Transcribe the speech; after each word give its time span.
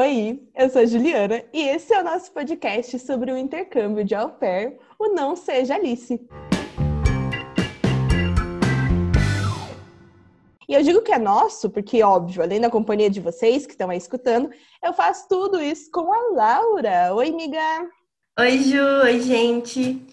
Oi, 0.00 0.40
eu 0.54 0.70
sou 0.70 0.82
a 0.82 0.86
Juliana 0.86 1.42
e 1.52 1.60
esse 1.60 1.92
é 1.92 2.00
o 2.00 2.04
nosso 2.04 2.30
podcast 2.30 2.96
sobre 3.00 3.32
o 3.32 3.36
intercâmbio 3.36 4.04
de 4.04 4.14
au 4.14 4.28
pair, 4.28 4.78
o 4.96 5.08
Não 5.08 5.34
Seja 5.34 5.74
Alice. 5.74 6.24
E 10.68 10.72
eu 10.72 10.84
digo 10.84 11.02
que 11.02 11.10
é 11.10 11.18
nosso, 11.18 11.68
porque, 11.68 12.00
óbvio, 12.00 12.44
além 12.44 12.60
da 12.60 12.70
companhia 12.70 13.10
de 13.10 13.18
vocês 13.18 13.66
que 13.66 13.72
estão 13.72 13.90
aí 13.90 13.98
escutando, 13.98 14.48
eu 14.80 14.92
faço 14.92 15.26
tudo 15.28 15.60
isso 15.60 15.90
com 15.90 16.12
a 16.12 16.30
Laura. 16.32 17.12
Oi, 17.16 17.30
amiga! 17.30 17.90
Oi, 18.38 18.58
Ju! 18.58 19.02
Oi, 19.02 19.20
gente! 19.20 20.06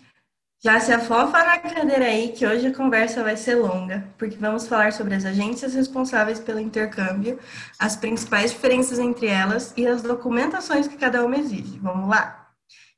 Já 0.66 0.80
se 0.80 0.92
afofa 0.92 1.44
na 1.44 1.60
cadeira 1.60 2.06
aí 2.06 2.32
que 2.32 2.44
hoje 2.44 2.66
a 2.66 2.74
conversa 2.74 3.24
vai 3.24 3.38
ser 3.38 3.54
longa, 3.54 4.12
porque 4.18 4.36
vamos 4.36 4.68
falar 4.68 4.92
sobre 4.94 5.14
as 5.14 5.24
agências 5.24 5.76
responsáveis 5.76 6.40
pelo 6.40 6.60
intercâmbio, 6.60 7.40
as 7.78 7.96
principais 7.96 8.50
diferenças 8.50 8.98
entre 8.98 9.28
elas 9.28 9.76
e 9.78 9.86
as 9.86 10.02
documentações 10.02 10.88
que 10.88 10.98
cada 10.98 11.24
uma 11.24 11.38
exige. 11.38 11.78
Vamos 11.78 12.10
lá? 12.10 12.50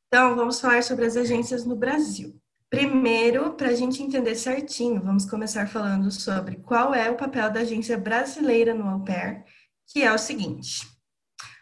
Então, 0.07 0.33
vamos 0.33 0.61
falar 0.61 0.81
sobre 0.81 1.07
as 1.07 1.17
agências 1.17 1.65
no 1.65 1.75
Brasil. 1.75 2.39
Primeiro, 2.69 3.51
para 3.51 3.67
a 3.67 3.75
gente 3.75 4.01
entender 4.01 4.35
certinho, 4.35 5.01
vamos 5.01 5.25
começar 5.25 5.67
falando 5.67 6.09
sobre 6.09 6.55
qual 6.55 6.95
é 6.95 7.11
o 7.11 7.17
papel 7.17 7.51
da 7.51 7.59
agência 7.59 7.97
brasileira 7.97 8.73
no 8.73 8.87
au 8.87 9.03
pair, 9.03 9.43
que 9.87 10.01
é 10.03 10.13
o 10.13 10.17
seguinte. 10.17 10.87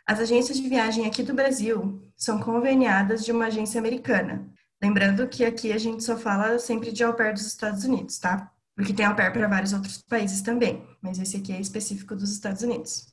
As 0.08 0.20
agências 0.20 0.60
de 0.60 0.70
viagem 0.70 1.08
aqui 1.08 1.24
do 1.24 1.34
Brasil 1.34 2.00
são 2.16 2.40
conveniadas 2.40 3.26
de 3.26 3.32
uma 3.32 3.48
agência 3.48 3.80
americana. 3.80 4.54
Lembrando 4.86 5.28
que 5.28 5.44
aqui 5.44 5.74
a 5.74 5.80
gente 5.80 6.04
só 6.04 6.16
fala 6.16 6.60
sempre 6.60 6.92
de 6.92 7.04
au 7.04 7.16
pair 7.16 7.34
dos 7.34 7.48
Estados 7.48 7.84
Unidos, 7.86 8.20
tá? 8.20 8.52
Porque 8.76 8.94
tem 8.94 9.04
au 9.04 9.16
pair 9.16 9.34
para 9.34 9.48
vários 9.48 9.74
outros 9.74 10.00
países 10.04 10.44
também, 10.44 10.88
mas 11.02 11.18
esse 11.18 11.38
aqui 11.38 11.52
é 11.52 11.60
específico 11.60 12.16
dos 12.16 12.32
Estados 12.32 12.62
Unidos. 12.62 13.12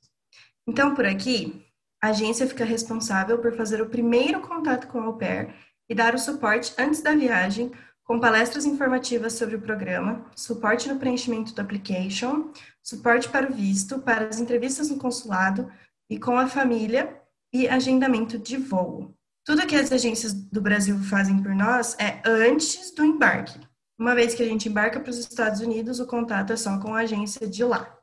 Então, 0.69 0.95
por 0.95 1.07
aqui, 1.07 1.65
a 1.99 2.09
agência 2.09 2.47
fica 2.47 2.63
responsável 2.63 3.39
por 3.39 3.57
fazer 3.57 3.81
o 3.81 3.89
primeiro 3.89 4.43
contato 4.43 4.87
com 4.87 4.99
o 4.99 5.05
au 5.05 5.17
pair 5.17 5.55
e 5.89 5.95
dar 5.95 6.15
o 6.15 6.19
suporte 6.19 6.75
antes 6.77 7.01
da 7.01 7.15
viagem, 7.15 7.73
com 8.05 8.21
palestras 8.21 8.67
informativas 8.67 9.33
sobre 9.33 9.57
o 9.57 9.63
programa, 9.63 10.27
suporte 10.37 10.91
no 10.91 10.99
preenchimento 10.99 11.55
do 11.55 11.63
application, 11.63 12.53
suporte 12.83 13.31
para 13.31 13.51
o 13.51 13.55
visto, 13.55 13.99
para 13.99 14.27
as 14.27 14.39
entrevistas 14.39 14.91
no 14.91 14.99
consulado 14.99 15.73
e 16.11 16.19
com 16.19 16.37
a 16.37 16.47
família 16.47 17.19
e 17.51 17.67
agendamento 17.67 18.39
de 18.39 18.59
voo. 18.59 19.17
Tudo 19.45 19.67
que 19.67 19.75
as 19.75 19.91
agências 19.91 20.33
do 20.33 20.61
Brasil 20.61 20.97
fazem 21.01 21.43
por 21.43 21.53
nós 21.53 21.97
é 21.99 22.23
antes 22.25 22.93
do 22.95 23.05
embarque. 23.05 23.59
Uma 23.99 24.15
vez 24.15 24.35
que 24.35 24.43
a 24.43 24.47
gente 24.47 24.69
embarca 24.69 25.01
para 25.01 25.11
os 25.11 25.19
Estados 25.19 25.61
Unidos, 25.61 25.99
o 25.99 26.07
contato 26.07 26.53
é 26.53 26.57
só 26.57 26.79
com 26.79 26.95
a 26.95 27.01
agência 27.01 27.47
de 27.47 27.65
lá. 27.65 27.99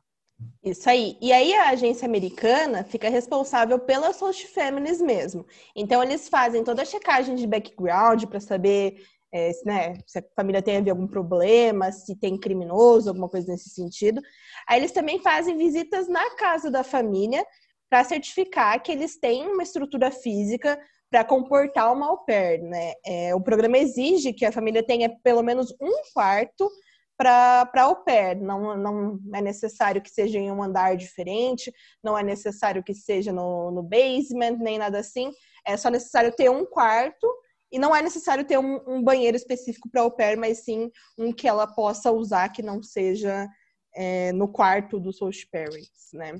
Isso 0.61 0.89
aí. 0.89 1.17
E 1.21 1.31
aí 1.31 1.53
a 1.53 1.69
agência 1.69 2.05
americana 2.05 2.83
fica 2.83 3.09
responsável 3.09 3.79
pelas 3.79 4.19
host 4.19 4.47
families 4.47 5.01
mesmo. 5.01 5.45
Então 5.73 6.03
eles 6.03 6.27
fazem 6.27 6.61
toda 6.61 6.81
a 6.81 6.85
checagem 6.85 7.35
de 7.35 7.47
background 7.47 8.25
para 8.25 8.41
saber 8.41 9.01
é, 9.33 9.51
né, 9.63 9.93
se 10.05 10.19
a 10.19 10.23
família 10.35 10.61
tem 10.61 10.89
algum 10.89 11.07
problema, 11.07 11.91
se 11.91 12.17
tem 12.17 12.37
criminoso, 12.37 13.07
alguma 13.07 13.29
coisa 13.29 13.49
nesse 13.49 13.69
sentido. 13.69 14.21
Aí 14.67 14.79
eles 14.79 14.91
também 14.91 15.21
fazem 15.21 15.57
visitas 15.57 16.09
na 16.09 16.35
casa 16.35 16.69
da 16.69 16.83
família 16.83 17.45
para 17.89 18.03
certificar 18.03 18.81
que 18.83 18.91
eles 18.91 19.17
têm 19.17 19.47
uma 19.47 19.63
estrutura 19.63 20.11
física 20.11 20.77
para 21.09 21.23
comportar 21.23 21.91
uma 21.91 22.07
au 22.07 22.23
pair, 22.23 22.61
né? 22.61 22.93
É, 23.05 23.33
o 23.33 23.41
programa 23.41 23.77
exige 23.77 24.33
que 24.33 24.45
a 24.45 24.51
família 24.51 24.83
tenha 24.83 25.09
pelo 25.23 25.41
menos 25.41 25.75
um 25.81 25.91
quarto 26.13 26.69
para 27.17 27.69
au 27.83 28.03
pair. 28.03 28.39
Não, 28.39 28.77
não 28.77 29.19
é 29.33 29.41
necessário 29.41 30.01
que 30.01 30.09
seja 30.09 30.37
em 30.37 30.51
um 30.51 30.63
andar 30.63 30.95
diferente, 30.95 31.73
não 32.03 32.17
é 32.17 32.23
necessário 32.23 32.83
que 32.83 32.93
seja 32.93 33.33
no, 33.33 33.71
no 33.71 33.83
basement, 33.83 34.57
nem 34.59 34.77
nada 34.77 34.99
assim. 34.99 35.31
É 35.65 35.75
só 35.75 35.89
necessário 35.89 36.31
ter 36.31 36.49
um 36.49 36.65
quarto 36.65 37.27
e 37.71 37.77
não 37.77 37.95
é 37.95 38.01
necessário 38.01 38.45
ter 38.45 38.57
um, 38.57 38.79
um 38.87 39.03
banheiro 39.03 39.35
específico 39.35 39.89
para 39.89 40.01
au 40.01 40.11
pair, 40.11 40.37
mas 40.37 40.59
sim 40.59 40.89
um 41.17 41.33
que 41.33 41.47
ela 41.47 41.67
possa 41.67 42.11
usar 42.11 42.49
que 42.49 42.61
não 42.61 42.81
seja 42.81 43.47
é, 43.95 44.31
no 44.31 44.47
quarto 44.47 44.99
dos 44.99 45.19
host 45.19 45.47
parents, 45.51 46.09
né? 46.13 46.33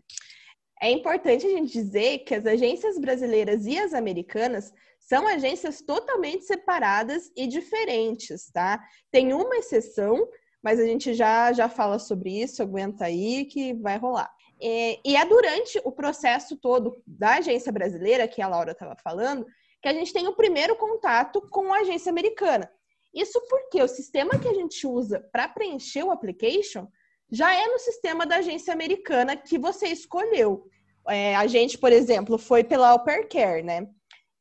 É 0.82 0.90
importante 0.90 1.46
a 1.46 1.50
gente 1.50 1.74
dizer 1.74 2.20
que 2.20 2.34
as 2.34 2.46
agências 2.46 2.98
brasileiras 2.98 3.66
e 3.66 3.78
as 3.78 3.94
americanas 3.94 4.74
são 4.98 5.28
agências 5.28 5.82
totalmente 5.82 6.46
separadas 6.46 7.32
e 7.36 7.48
diferentes, 7.48 8.50
tá? 8.52 8.80
Tem 9.12 9.34
uma 9.34 9.58
exceção, 9.58 10.28
mas 10.64 10.80
a 10.80 10.86
gente 10.86 11.14
já, 11.14 11.52
já 11.52 11.68
fala 11.68 12.00
sobre 12.00 12.42
isso, 12.42 12.62
aguenta 12.62 13.06
aí 13.06 13.46
que 13.46 13.74
vai 13.74 13.98
rolar. 13.98 14.32
E, 14.62 15.00
e 15.04 15.16
é 15.16 15.26
durante 15.26 15.82
o 15.84 15.92
processo 15.92 16.56
todo 16.58 17.02
da 17.06 17.36
agência 17.36 17.72
brasileira, 17.72 18.28
que 18.28 18.42
a 18.42 18.48
Laura 18.48 18.72
estava 18.72 18.96
falando, 19.04 19.46
que 19.82 19.88
a 19.88 19.94
gente 19.94 20.14
tem 20.14 20.28
o 20.28 20.36
primeiro 20.36 20.76
contato 20.76 21.42
com 21.50 21.74
a 21.74 21.80
agência 21.80 22.10
americana. 22.10 22.72
Isso 23.14 23.42
porque 23.50 23.82
o 23.82 23.88
sistema 23.88 24.38
que 24.38 24.48
a 24.48 24.54
gente 24.54 24.86
usa 24.86 25.20
para 25.32 25.48
preencher 25.48 26.04
o 26.04 26.12
application 26.12 26.88
já 27.32 27.54
é 27.54 27.68
no 27.68 27.80
sistema 27.80 28.26
da 28.26 28.38
agência 28.38 28.74
americana 28.74 29.36
que 29.36 29.58
você 29.58 29.88
escolheu. 29.88 30.68
É, 31.08 31.36
a 31.36 31.48
gente, 31.48 31.78
por 31.78 31.92
exemplo, 31.92 32.38
foi 32.38 32.64
pela 32.64 32.90
Au 32.90 33.04
Pair 33.04 33.28
Care, 33.28 33.64
né? 33.64 33.88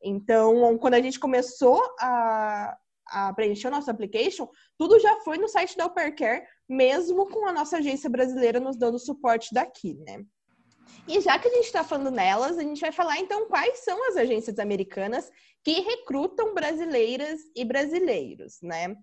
Então, 0.03 0.79
quando 0.79 0.95
a 0.95 1.01
gente 1.01 1.19
começou 1.19 1.83
a, 1.99 2.77
a 3.07 3.33
preencher 3.33 3.69
o 3.69 3.71
nosso 3.71 3.91
application, 3.91 4.49
tudo 4.77 4.99
já 5.01 5.21
foi 5.21 5.39
no 5.39 5.49
site 5.49 5.77
da 5.77 5.87
Uppercare, 5.87 6.47
mesmo 6.69 7.27
com 7.29 7.47
a 7.47 7.53
nossa 7.53 7.79
agência 7.79 8.09
brasileira 8.09 8.61
nos 8.61 8.77
dando 8.77 8.99
suporte 8.99 9.53
daqui, 9.53 9.95
né? 10.07 10.25
E 11.07 11.21
já 11.21 11.39
que 11.39 11.49
a 11.49 11.51
gente 11.51 11.65
está 11.65 11.83
falando 11.83 12.11
nelas, 12.11 12.59
a 12.59 12.63
gente 12.63 12.81
vai 12.81 12.93
falar 12.93 13.19
então 13.19 13.47
quais 13.49 13.81
são 13.81 14.09
as 14.09 14.17
agências 14.17 14.59
americanas 14.59 15.31
que 15.65 15.81
recrutam 15.81 16.55
brasileiras 16.55 17.41
e 17.57 17.65
brasileiros, 17.65 18.59
né? 18.63 18.95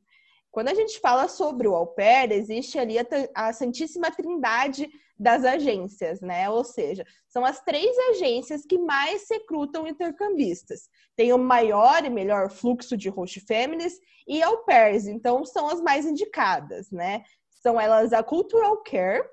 Quando 0.56 0.70
a 0.70 0.74
gente 0.74 1.02
fala 1.02 1.28
sobre 1.28 1.68
o 1.68 1.76
au 1.76 1.86
pair, 1.86 2.32
existe 2.32 2.80
ali 2.80 2.98
a, 2.98 3.06
a 3.36 3.52
Santíssima 3.52 4.10
Trindade 4.10 4.90
das 5.20 5.44
agências, 5.44 6.22
né? 6.22 6.50
Ou 6.50 6.64
seja, 6.64 7.06
são 7.28 7.44
as 7.44 7.60
três 7.60 7.94
agências 8.12 8.66
que 8.66 8.78
mais 8.78 9.28
recrutam 9.30 9.86
intercambistas. 9.86 10.90
Tem 11.14 11.34
o 11.34 11.38
maior 11.38 12.06
e 12.06 12.10
melhor 12.10 12.50
fluxo 12.50 12.96
de 12.96 13.10
host 13.10 13.42
families 13.42 14.00
e 14.26 14.42
au 14.42 14.60
pairs, 14.60 15.08
então 15.08 15.44
são 15.44 15.68
as 15.68 15.82
mais 15.82 16.06
indicadas, 16.06 16.90
né? 16.90 17.26
São 17.62 17.78
elas 17.78 18.14
a 18.14 18.24
Cultural 18.24 18.78
Care, 18.78 19.28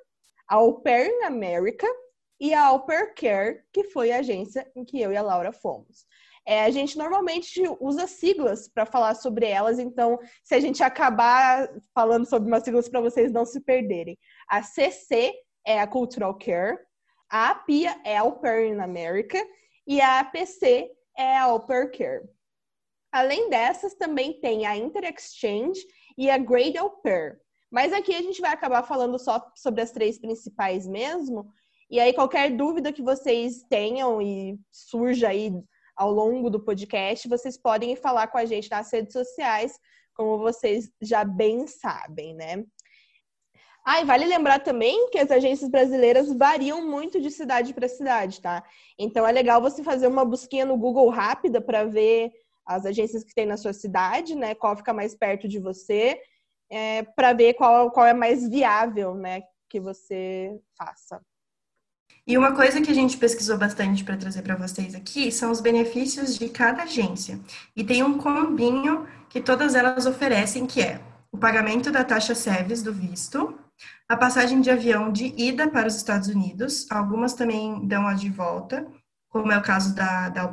a 0.48 0.56
Au 0.56 0.80
Pair 0.80 1.06
in 1.06 1.22
America 1.22 1.86
e 2.40 2.52
a 2.52 2.66
Au 2.66 2.84
Pair 2.84 3.14
Care, 3.14 3.62
que 3.72 3.84
foi 3.84 4.10
a 4.10 4.18
agência 4.18 4.68
em 4.74 4.84
que 4.84 5.00
eu 5.00 5.12
e 5.12 5.16
a 5.16 5.22
Laura 5.22 5.52
fomos. 5.52 6.04
É, 6.44 6.64
a 6.64 6.70
gente 6.70 6.98
normalmente 6.98 7.62
usa 7.80 8.06
siglas 8.06 8.68
para 8.68 8.84
falar 8.84 9.14
sobre 9.14 9.46
elas, 9.46 9.78
então 9.78 10.18
se 10.42 10.54
a 10.54 10.60
gente 10.60 10.82
acabar 10.82 11.68
falando 11.94 12.26
sobre 12.26 12.48
umas 12.48 12.64
siglas 12.64 12.88
para 12.88 13.00
vocês 13.00 13.32
não 13.32 13.46
se 13.46 13.60
perderem. 13.60 14.18
A 14.48 14.62
CC 14.62 15.32
é 15.64 15.80
a 15.80 15.86
Cultural 15.86 16.36
Care, 16.36 16.78
a 17.30 17.50
APIA 17.50 18.00
é 18.04 18.18
a 18.18 18.22
Au 18.22 18.40
in 18.66 18.80
America 18.80 19.38
e 19.86 20.00
a 20.00 20.20
APC 20.20 20.90
é 21.16 21.36
a 21.36 21.44
Au 21.44 21.60
Pair 21.64 21.90
Care. 21.90 22.28
Além 23.12 23.48
dessas, 23.48 23.94
também 23.94 24.40
tem 24.40 24.66
a 24.66 24.76
Inter-Exchange 24.76 25.80
e 26.16 26.30
a 26.30 26.38
Grade 26.38 26.78
Au 26.78 26.90
Pair. 26.90 27.40
Mas 27.70 27.92
aqui 27.92 28.14
a 28.14 28.22
gente 28.22 28.40
vai 28.40 28.50
acabar 28.50 28.82
falando 28.82 29.18
só 29.18 29.50
sobre 29.54 29.80
as 29.80 29.92
três 29.92 30.18
principais 30.18 30.86
mesmo. 30.86 31.50
E 31.90 32.00
aí, 32.00 32.12
qualquer 32.12 32.54
dúvida 32.54 32.92
que 32.92 33.02
vocês 33.02 33.62
tenham 33.68 34.20
e 34.20 34.58
surja 34.70 35.28
aí 35.28 35.52
ao 35.96 36.10
longo 36.10 36.50
do 36.50 36.62
podcast, 36.62 37.28
vocês 37.28 37.56
podem 37.56 37.96
falar 37.96 38.28
com 38.28 38.38
a 38.38 38.44
gente 38.44 38.70
nas 38.70 38.92
redes 38.92 39.12
sociais, 39.12 39.78
como 40.14 40.38
vocês 40.38 40.90
já 41.00 41.24
bem 41.24 41.66
sabem, 41.66 42.34
né? 42.34 42.64
Ah, 43.84 44.00
e 44.00 44.04
vale 44.04 44.24
lembrar 44.26 44.60
também 44.60 45.10
que 45.10 45.18
as 45.18 45.30
agências 45.30 45.68
brasileiras 45.68 46.32
variam 46.32 46.86
muito 46.86 47.20
de 47.20 47.30
cidade 47.30 47.74
para 47.74 47.88
cidade, 47.88 48.40
tá? 48.40 48.62
Então 48.96 49.26
é 49.26 49.32
legal 49.32 49.60
você 49.60 49.82
fazer 49.82 50.06
uma 50.06 50.24
busquinha 50.24 50.64
no 50.64 50.76
Google 50.76 51.08
rápida 51.08 51.60
para 51.60 51.84
ver 51.84 52.30
as 52.64 52.86
agências 52.86 53.24
que 53.24 53.34
tem 53.34 53.44
na 53.44 53.56
sua 53.56 53.72
cidade, 53.72 54.36
né? 54.36 54.54
Qual 54.54 54.76
fica 54.76 54.92
mais 54.92 55.16
perto 55.16 55.48
de 55.48 55.58
você, 55.58 56.20
é, 56.70 57.02
para 57.02 57.32
ver 57.32 57.54
qual, 57.54 57.90
qual 57.90 58.06
é 58.06 58.14
mais 58.14 58.48
viável, 58.48 59.14
né? 59.14 59.42
Que 59.68 59.80
você 59.80 60.56
faça. 60.78 61.20
E 62.26 62.38
uma 62.38 62.52
coisa 62.52 62.80
que 62.80 62.90
a 62.90 62.94
gente 62.94 63.16
pesquisou 63.16 63.58
bastante 63.58 64.04
para 64.04 64.16
trazer 64.16 64.42
para 64.42 64.54
vocês 64.54 64.94
aqui 64.94 65.32
são 65.32 65.50
os 65.50 65.60
benefícios 65.60 66.38
de 66.38 66.48
cada 66.48 66.84
agência. 66.84 67.40
E 67.74 67.82
tem 67.82 68.02
um 68.02 68.16
combinho 68.16 69.06
que 69.28 69.40
todas 69.40 69.74
elas 69.74 70.06
oferecem, 70.06 70.66
que 70.66 70.80
é 70.80 71.00
o 71.32 71.38
pagamento 71.38 71.90
da 71.90 72.04
taxa 72.04 72.34
SEVES 72.34 72.82
do 72.82 72.92
visto, 72.92 73.58
a 74.08 74.16
passagem 74.16 74.60
de 74.60 74.70
avião 74.70 75.10
de 75.10 75.34
ida 75.36 75.68
para 75.68 75.88
os 75.88 75.96
Estados 75.96 76.28
Unidos, 76.28 76.86
algumas 76.90 77.34
também 77.34 77.86
dão 77.86 78.06
a 78.06 78.14
de 78.14 78.28
volta, 78.28 78.86
como 79.28 79.50
é 79.50 79.58
o 79.58 79.62
caso 79.62 79.94
da, 79.94 80.28
da 80.28 80.44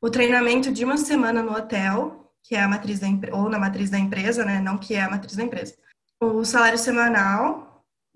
o 0.00 0.10
treinamento 0.10 0.70
de 0.70 0.84
uma 0.84 0.96
semana 0.96 1.42
no 1.42 1.52
hotel, 1.52 2.30
que 2.42 2.54
é 2.54 2.62
a 2.62 2.68
matriz 2.68 3.00
da 3.00 3.08
ou 3.32 3.48
na 3.48 3.58
matriz 3.58 3.90
da 3.90 3.98
empresa, 3.98 4.44
né, 4.44 4.60
não 4.60 4.78
que 4.78 4.94
é 4.94 5.02
a 5.02 5.10
matriz 5.10 5.36
da 5.36 5.42
empresa, 5.42 5.74
o 6.20 6.44
salário 6.44 6.78
semanal 6.78 7.65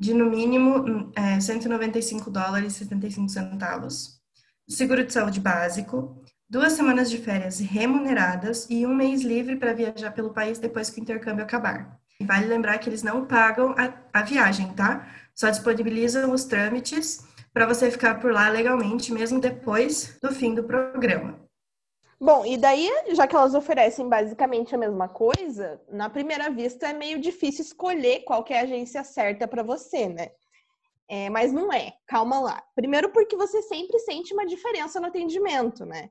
de 0.00 0.14
no 0.14 0.30
mínimo 0.30 1.12
é, 1.14 1.38
195 1.38 2.30
dólares 2.30 2.72
e 2.72 2.78
75 2.78 3.28
centavos, 3.28 4.18
seguro 4.66 5.04
de 5.04 5.12
saúde 5.12 5.38
básico, 5.38 6.24
duas 6.48 6.72
semanas 6.72 7.10
de 7.10 7.18
férias 7.18 7.60
remuneradas 7.60 8.66
e 8.70 8.86
um 8.86 8.94
mês 8.94 9.20
livre 9.20 9.56
para 9.56 9.74
viajar 9.74 10.12
pelo 10.12 10.32
país 10.32 10.58
depois 10.58 10.88
que 10.88 10.98
o 10.98 11.02
intercâmbio 11.02 11.44
acabar. 11.44 12.00
E 12.18 12.24
vale 12.24 12.46
lembrar 12.46 12.78
que 12.78 12.88
eles 12.88 13.02
não 13.02 13.26
pagam 13.26 13.74
a, 13.76 13.92
a 14.20 14.22
viagem, 14.22 14.72
tá? 14.72 15.06
Só 15.34 15.50
disponibilizam 15.50 16.32
os 16.32 16.44
trâmites 16.44 17.22
para 17.52 17.66
você 17.66 17.90
ficar 17.90 18.20
por 18.20 18.32
lá 18.32 18.48
legalmente, 18.48 19.12
mesmo 19.12 19.38
depois 19.38 20.16
do 20.22 20.32
fim 20.32 20.54
do 20.54 20.64
programa. 20.64 21.38
Bom, 22.22 22.44
e 22.44 22.58
daí, 22.58 22.90
já 23.12 23.26
que 23.26 23.34
elas 23.34 23.54
oferecem 23.54 24.06
basicamente 24.06 24.74
a 24.74 24.78
mesma 24.78 25.08
coisa, 25.08 25.80
na 25.88 26.10
primeira 26.10 26.50
vista 26.50 26.88
é 26.88 26.92
meio 26.92 27.18
difícil 27.18 27.64
escolher 27.64 28.24
qual 28.24 28.44
é 28.50 28.58
a 28.60 28.62
agência 28.62 29.02
certa 29.02 29.48
para 29.48 29.62
você, 29.62 30.06
né? 30.06 30.28
É, 31.08 31.30
mas 31.30 31.50
não 31.50 31.72
é, 31.72 31.94
calma 32.06 32.38
lá. 32.38 32.62
Primeiro 32.74 33.10
porque 33.10 33.34
você 33.36 33.62
sempre 33.62 33.98
sente 34.00 34.34
uma 34.34 34.44
diferença 34.44 35.00
no 35.00 35.06
atendimento, 35.06 35.86
né? 35.86 36.10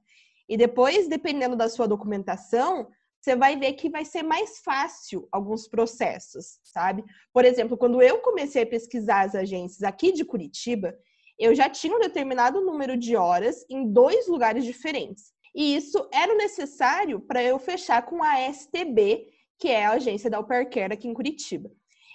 E 0.49 0.57
depois, 0.57 1.07
dependendo 1.07 1.55
da 1.55 1.69
sua 1.69 1.87
documentação, 1.87 2.89
você 3.21 3.35
vai 3.35 3.55
ver 3.55 3.73
que 3.73 3.87
vai 3.87 4.03
ser 4.03 4.23
mais 4.23 4.61
fácil 4.61 5.27
alguns 5.31 5.67
processos, 5.67 6.59
sabe? 6.63 7.03
Por 7.31 7.45
exemplo, 7.45 7.77
quando 7.77 8.01
eu 8.01 8.17
comecei 8.17 8.63
a 8.63 8.67
pesquisar 8.67 9.27
as 9.27 9.35
agências 9.35 9.83
aqui 9.83 10.11
de 10.11 10.25
Curitiba, 10.25 10.91
eu 11.37 11.53
já 11.53 11.69
tinha 11.69 11.95
um 11.95 11.99
determinado 11.99 12.61
número 12.61 12.97
de 12.97 13.15
horas 13.15 13.63
em 13.69 13.93
dois 13.93 14.27
lugares 14.27 14.65
diferentes. 14.65 15.37
E 15.55 15.75
isso 15.75 16.07
era 16.13 16.35
necessário 16.35 17.19
para 17.19 17.43
eu 17.43 17.57
fechar 17.59 18.05
com 18.05 18.23
a 18.23 18.49
STB, 18.51 19.27
que 19.57 19.67
é 19.67 19.85
a 19.85 19.91
agência 19.91 20.29
da 20.29 20.37
Au 20.37 20.45
Care 20.45 20.93
aqui 20.93 21.07
em 21.07 21.13
Curitiba. 21.13 21.71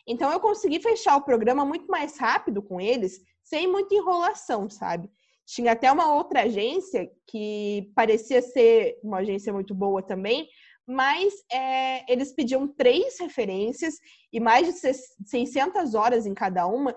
Então 0.06 0.30
eu 0.30 0.40
consegui 0.40 0.80
fechar 0.80 1.16
o 1.16 1.24
programa 1.24 1.64
muito 1.64 1.86
mais 1.86 2.18
rápido 2.18 2.62
com 2.62 2.80
eles, 2.80 3.20
sem 3.42 3.66
muita 3.66 3.94
enrolação, 3.94 4.68
sabe? 4.68 5.10
Tinha 5.46 5.72
até 5.72 5.90
uma 5.92 6.14
outra 6.14 6.42
agência 6.42 7.10
que 7.26 7.90
parecia 7.94 8.40
ser 8.40 8.98
uma 9.02 9.18
agência 9.18 9.52
muito 9.52 9.74
boa 9.74 10.02
também, 10.02 10.48
mas 10.86 11.32
é, 11.50 12.10
eles 12.10 12.32
pediam 12.32 12.68
três 12.68 13.18
referências 13.18 13.94
e 14.32 14.40
mais 14.40 14.66
de 14.66 14.94
600 15.26 15.94
horas 15.94 16.26
em 16.26 16.34
cada 16.34 16.66
uma. 16.66 16.94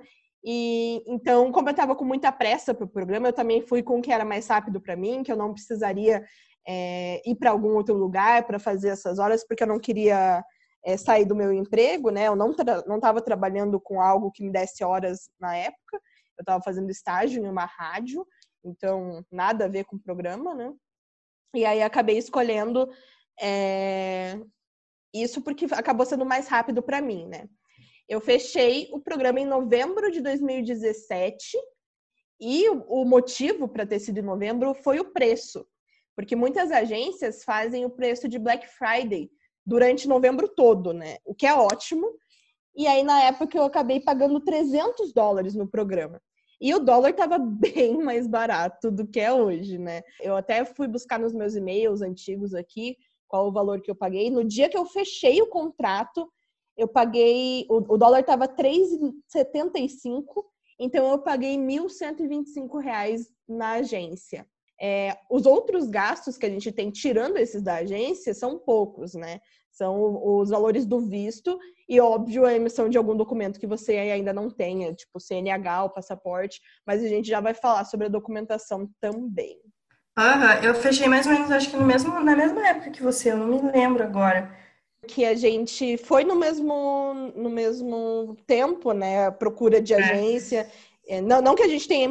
E 0.50 1.04
então, 1.06 1.52
como 1.52 1.68
eu 1.68 1.72
estava 1.72 1.94
com 1.94 2.06
muita 2.06 2.32
pressa 2.32 2.74
para 2.74 2.86
o 2.86 2.90
programa, 2.90 3.28
eu 3.28 3.34
também 3.34 3.62
fui 3.62 3.84
com 3.84 4.00
o 4.00 4.02
que 4.02 4.14
era 4.14 4.24
mais 4.24 4.48
rápido 4.48 4.80
para 4.80 4.96
mim, 4.96 5.22
que 5.22 5.30
eu 5.30 5.36
não 5.36 5.52
precisaria 5.52 6.26
é, 6.66 7.22
ir 7.30 7.36
para 7.36 7.52
algum 7.52 7.76
outro 7.76 7.94
lugar 7.94 8.48
para 8.48 8.58
fazer 8.58 8.88
essas 8.88 9.20
horas, 9.20 9.46
porque 9.46 9.64
eu 9.64 9.68
não 9.68 9.78
queria 9.78 10.42
é, 10.86 10.96
sair 10.96 11.26
do 11.26 11.36
meu 11.36 11.52
emprego, 11.52 12.12
né? 12.12 12.30
Eu 12.30 12.36
não 12.38 12.56
não 12.88 12.96
estava 12.96 13.22
trabalhando 13.22 13.78
com 13.78 14.00
algo 14.02 14.32
que 14.32 14.42
me 14.42 14.50
desse 14.50 14.86
horas 14.86 15.30
na 15.38 15.54
época. 15.54 15.98
Eu 16.38 16.44
estava 16.44 16.64
fazendo 16.64 16.90
estágio 16.90 17.44
em 17.44 17.50
uma 17.50 17.66
rádio, 17.66 18.26
então 18.64 19.26
nada 19.30 19.66
a 19.66 19.68
ver 19.68 19.84
com 19.84 19.98
o 19.98 20.02
programa, 20.02 20.56
né? 20.56 20.72
E 21.54 21.66
aí 21.66 21.84
acabei 21.84 22.18
escolhendo 22.18 22.90
é, 23.42 24.40
isso 25.14 25.42
porque 25.42 25.66
acabou 25.74 26.06
sendo 26.06 26.26
mais 26.26 26.48
rápido 26.48 26.82
para 26.82 27.02
mim, 27.02 27.28
né? 27.28 27.50
Eu 28.08 28.22
fechei 28.22 28.88
o 28.94 29.00
programa 29.02 29.40
em 29.40 29.46
novembro 29.46 30.10
de 30.10 30.22
2017 30.22 31.58
e 32.40 32.70
o 32.70 33.04
motivo 33.04 33.68
para 33.68 33.86
ter 33.86 34.00
sido 34.00 34.20
em 34.20 34.24
novembro 34.24 34.74
foi 34.74 35.00
o 35.00 35.12
preço, 35.12 35.68
porque 36.16 36.36
muitas 36.36 36.72
agências 36.72 37.44
fazem 37.44 37.84
o 37.84 37.90
preço 37.90 38.28
de 38.28 38.40
Black 38.40 38.68
Friday 38.68 39.30
durante 39.66 40.08
novembro 40.08 40.48
todo, 40.48 40.94
né? 40.94 41.18
O 41.26 41.36
que 41.36 41.46
é 41.46 41.54
ótimo. 41.54 42.14
E 42.74 42.88
aí, 42.88 43.04
na 43.04 43.24
época, 43.24 43.58
eu 43.58 43.64
acabei 43.64 44.00
pagando 44.00 44.40
300 44.40 45.12
dólares 45.12 45.54
no 45.54 45.68
programa. 45.68 46.22
E 46.62 46.74
o 46.74 46.80
dólar 46.80 47.10
estava 47.10 47.38
bem 47.38 47.98
mais 47.98 48.26
barato 48.26 48.90
do 48.90 49.06
que 49.06 49.20
é 49.20 49.34
hoje, 49.34 49.78
né? 49.78 50.02
Eu 50.22 50.38
até 50.38 50.64
fui 50.64 50.88
buscar 50.88 51.20
nos 51.20 51.34
meus 51.34 51.56
e-mails 51.56 52.02
antigos 52.02 52.54
aqui 52.54 52.96
qual 53.28 53.48
o 53.50 53.52
valor 53.52 53.82
que 53.82 53.92
eu 53.92 53.96
paguei. 53.96 54.30
No 54.30 54.46
dia 54.46 54.70
que 54.70 54.78
eu 54.78 54.86
fechei 54.86 55.42
o 55.42 55.48
contrato, 55.48 56.32
eu 56.78 56.88
paguei, 56.88 57.66
o, 57.70 57.78
o 57.94 57.98
dólar 57.98 58.20
estava 58.20 58.48
3,75, 58.48 60.24
então 60.80 61.10
eu 61.10 61.20
paguei 61.20 61.58
R$ 61.58 61.64
1.125 61.64 63.26
na 63.48 63.72
agência. 63.72 64.48
É, 64.80 65.18
os 65.30 65.48
outros 65.48 65.88
gastos 65.88 66.38
que 66.38 66.46
a 66.46 66.50
gente 66.50 66.72
tem, 66.72 66.92
tirando 66.92 67.38
esses 67.38 67.64
da 67.64 67.78
agência, 67.78 68.34
são 68.34 68.60
poucos, 68.60 69.16
né? 69.16 69.40
São 69.72 70.40
os 70.40 70.50
valores 70.50 70.86
do 70.86 71.00
visto 71.00 71.58
e, 71.90 72.00
óbvio, 72.00 72.46
a 72.46 72.54
emissão 72.54 72.88
de 72.88 72.98
algum 72.98 73.16
documento 73.16 73.60
que 73.60 73.66
você 73.66 73.98
ainda 73.98 74.32
não 74.32 74.50
tenha, 74.50 74.94
tipo 74.94 75.20
CNH, 75.20 75.86
o 75.86 75.90
passaporte, 75.90 76.62
mas 76.86 77.04
a 77.04 77.08
gente 77.08 77.28
já 77.28 77.40
vai 77.40 77.56
falar 77.56 77.86
sobre 77.86 78.06
a 78.06 78.10
documentação 78.10 78.90
também. 79.00 79.60
Aham, 80.18 80.64
eu 80.64 80.76
fechei 80.76 81.08
mais 81.08 81.26
ou 81.26 81.34
menos, 81.34 81.52
acho 81.52 81.70
que 81.70 81.78
no 81.78 81.86
mesmo, 81.86 82.20
na 82.20 82.36
mesma 82.36 82.68
época 82.68 82.92
que 82.92 83.04
você, 83.04 83.32
eu 83.32 83.38
não 83.38 83.48
me 83.48 83.72
lembro 83.72 84.04
agora 84.04 84.52
que 85.08 85.26
a 85.26 85.34
gente 85.34 85.98
foi 85.98 86.24
no 86.24 86.36
mesmo, 86.36 87.32
no 87.36 87.50
mesmo 87.50 88.38
tempo, 88.46 88.92
né? 88.92 89.32
Procura 89.32 89.82
de 89.82 89.94
é. 89.94 89.98
agência. 89.98 90.70
É. 91.08 91.22
Não, 91.22 91.42
não 91.42 91.56
que 91.56 91.64
a 91.64 91.68
gente 91.68 91.88
tenha 91.88 92.10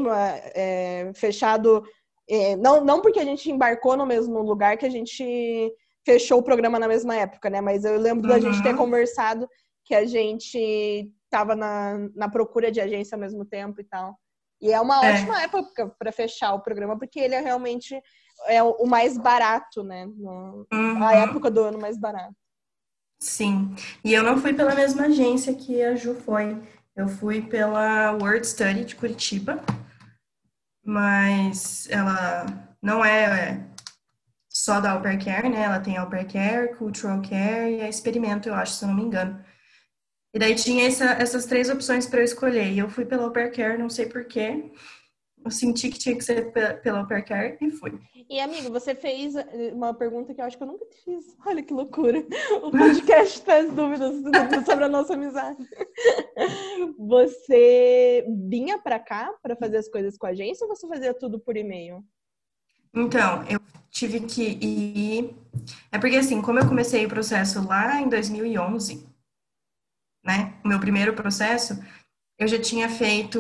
é, 0.54 1.12
fechado. 1.14 1.84
É, 2.28 2.56
não, 2.56 2.84
não 2.84 3.00
porque 3.00 3.20
a 3.20 3.25
gente 3.25 3.50
embarcou 3.50 3.96
no 3.96 4.06
mesmo 4.06 4.40
lugar 4.43 4.76
que 4.76 4.87
a 4.87 4.90
gente 4.90 5.72
fechou 6.04 6.38
o 6.38 6.43
programa 6.43 6.78
na 6.78 6.88
mesma 6.88 7.14
época, 7.14 7.50
né? 7.50 7.60
Mas 7.60 7.84
eu 7.84 7.98
lembro 7.98 8.28
uhum. 8.28 8.34
da 8.34 8.40
gente 8.40 8.62
ter 8.62 8.70
uhum. 8.70 8.78
conversado 8.78 9.48
que 9.84 9.94
a 9.94 10.04
gente 10.04 11.12
estava 11.25 11.54
na, 11.54 12.08
na 12.14 12.28
procura 12.28 12.72
de 12.72 12.81
agência 12.81 13.14
ao 13.14 13.20
mesmo 13.20 13.44
tempo 13.44 13.81
e 13.81 13.84
tal. 13.84 14.16
E 14.60 14.72
é 14.72 14.81
uma 14.81 15.04
é. 15.04 15.12
ótima 15.12 15.43
época 15.43 15.94
para 15.98 16.10
fechar 16.10 16.54
o 16.54 16.60
programa, 16.60 16.98
porque 16.98 17.20
ele 17.20 17.34
é 17.34 17.40
realmente 17.40 18.00
é 18.46 18.62
o 18.62 18.87
mais 18.87 19.16
barato, 19.16 19.82
né? 19.82 20.06
No, 20.06 20.66
uhum. 20.72 21.02
A 21.02 21.14
época 21.14 21.50
do 21.50 21.62
ano 21.62 21.78
mais 21.78 21.98
barato. 21.98 22.34
Sim, 23.19 23.75
e 24.05 24.13
eu 24.13 24.23
não 24.23 24.39
fui 24.39 24.53
pela 24.53 24.75
mesma 24.75 25.07
agência 25.07 25.55
que 25.55 25.83
a 25.83 25.97
Ju 25.97 26.15
foi. 26.15 26.61
Eu 26.95 27.09
fui 27.09 27.43
pela 27.43 28.13
Word 28.13 28.47
Study 28.47 28.85
de 28.85 28.95
Curitiba, 28.97 29.63
mas 30.85 31.89
ela 31.91 32.47
não 32.83 33.05
é 33.05 33.67
só 34.51 34.81
da 34.81 34.93
Au 34.93 35.03
Pair 35.03 35.23
Care, 35.23 35.49
né? 35.49 35.63
Ela 35.63 35.81
tem 35.81 35.97
Au 35.97 36.09
Pair 36.09 36.27
Care, 36.31 36.75
Cultural 36.77 37.21
Care 37.23 37.77
e 37.77 37.81
a 37.83 37.89
Experimento, 37.89 38.49
eu 38.49 38.55
acho, 38.55 38.75
se 38.75 38.85
eu 38.85 38.89
não 38.89 38.97
me 38.97 39.03
engano. 39.03 39.45
E 40.35 40.39
daí 40.39 40.55
tinha 40.55 40.87
essa, 40.87 41.05
essas 41.13 41.47
três 41.47 41.71
opções 41.71 42.07
para 42.07 42.21
eu 42.21 42.25
escolher. 42.25 42.73
E 42.73 42.79
eu 42.79 42.91
fui 42.91 43.05
pela 43.05 43.25
Au 43.25 43.33
Pair 43.33 43.53
Care, 43.53 43.79
não 43.79 43.91
sei 43.91 44.07
porquê 44.07 44.71
eu 45.46 45.50
senti 45.50 45.88
que 45.88 45.98
tinha 45.98 46.16
que 46.16 46.25
ser 46.25 46.52
pela 46.82 47.00
Au 47.00 47.06
Care 47.06 47.56
e 47.60 47.70
fui. 47.70 47.98
E, 48.28 48.40
amigo, 48.40 48.70
você 48.70 48.94
fez 48.94 49.36
eh, 49.36 49.70
uma 49.72 49.94
pergunta 49.94 50.34
que 50.34 50.41
eu 50.41 50.44
acho 50.44 50.56
que 50.56 50.62
eu 50.62 50.67
nunca 50.67 50.84
fiz. 51.05 51.24
Olha 51.46 51.62
que 51.62 51.72
loucura. 51.72 52.19
O 52.62 52.70
podcast 52.72 53.41
traz 53.43 53.72
dúvidas 53.72 54.15
sobre 54.67 54.84
a 54.84 54.88
nossa 54.88 55.15
amizade. 55.15 55.65
Você 56.98 58.26
vinha 58.48 58.79
para 58.79 58.98
cá 58.98 59.32
para 59.41 59.55
fazer 59.55 59.76
as 59.76 59.88
coisas 59.88 60.19
com 60.19 60.26
a 60.26 60.31
agência 60.31 60.67
ou 60.67 60.74
você 60.74 60.86
fazia 60.88 61.15
tudo 61.15 61.38
por 61.38 61.56
e-mail? 61.56 62.05
Então, 62.93 63.44
eu 63.48 63.60
tive 63.91 64.20
que 64.20 64.43
ir. 64.43 65.36
É 65.93 65.98
porque, 65.98 66.17
assim, 66.17 66.43
como 66.43 66.58
eu 66.58 66.69
comecei 66.69 67.06
o 67.06 67.08
processo 67.08 67.65
lá 67.67 68.00
em 68.00 68.08
2011, 68.08 69.06
né? 70.24 70.55
O 70.65 70.69
meu 70.69 70.81
primeiro 70.81 71.15
processo, 71.15 71.79
eu 72.36 72.48
já 72.48 72.60
tinha 72.60 72.88
feito 72.88 73.38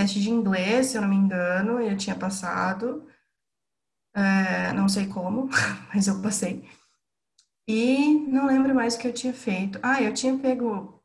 teste 0.00 0.20
de 0.20 0.30
inglês, 0.30 0.86
se 0.86 0.96
eu 0.96 1.02
não 1.02 1.08
me 1.08 1.16
engano, 1.16 1.80
eu 1.80 1.96
tinha 1.96 2.16
passado. 2.16 3.06
É, 4.14 4.72
não 4.72 4.88
sei 4.88 5.06
como, 5.06 5.48
mas 5.94 6.06
eu 6.06 6.20
passei. 6.22 6.68
E 7.68 8.14
não 8.26 8.46
lembro 8.46 8.74
mais 8.74 8.94
o 8.94 8.98
que 8.98 9.06
eu 9.06 9.12
tinha 9.12 9.32
feito. 9.32 9.78
Ah, 9.82 10.02
eu 10.02 10.12
tinha 10.12 10.36
pego 10.38 11.00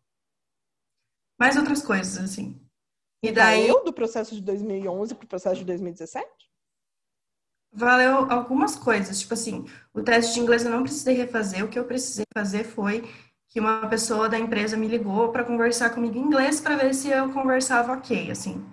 mais 1.38 1.58
outras 1.58 1.82
coisas, 1.82 2.18
assim. 2.18 2.60
E 3.22 3.32
daí. 3.32 3.68
Valeu 3.68 3.84
do 3.84 3.94
processo 3.94 4.34
de 4.34 4.42
2011 4.42 5.14
para 5.14 5.26
o 5.26 5.28
processo 5.28 5.58
de 5.58 5.66
2017? 5.66 6.28
Valeu 7.74 8.32
algumas 8.32 8.78
coisas. 8.78 9.20
Tipo 9.20 9.34
assim, 9.34 9.66
o 9.94 10.02
teste 10.02 10.36
de 10.36 10.40
inglês 10.40 10.64
eu 10.64 10.72
não 10.72 10.84
precisei 10.84 11.16
refazer. 11.16 11.66
O 11.66 11.68
que 11.68 11.78
eu 11.78 11.86
precisei 11.86 12.26
fazer 12.34 12.64
foi 12.64 13.04
que 13.50 13.60
uma 13.60 13.88
pessoa 13.90 14.30
da 14.30 14.40
empresa 14.40 14.78
me 14.78 14.88
ligou 14.88 15.32
para 15.32 15.44
conversar 15.44 15.90
comigo 15.90 16.18
em 16.18 16.22
inglês 16.22 16.62
para 16.62 16.78
ver 16.78 16.94
se 16.96 17.10
eu 17.10 17.32
conversava 17.34 17.94
ok, 17.94 18.32
assim. 18.32 18.66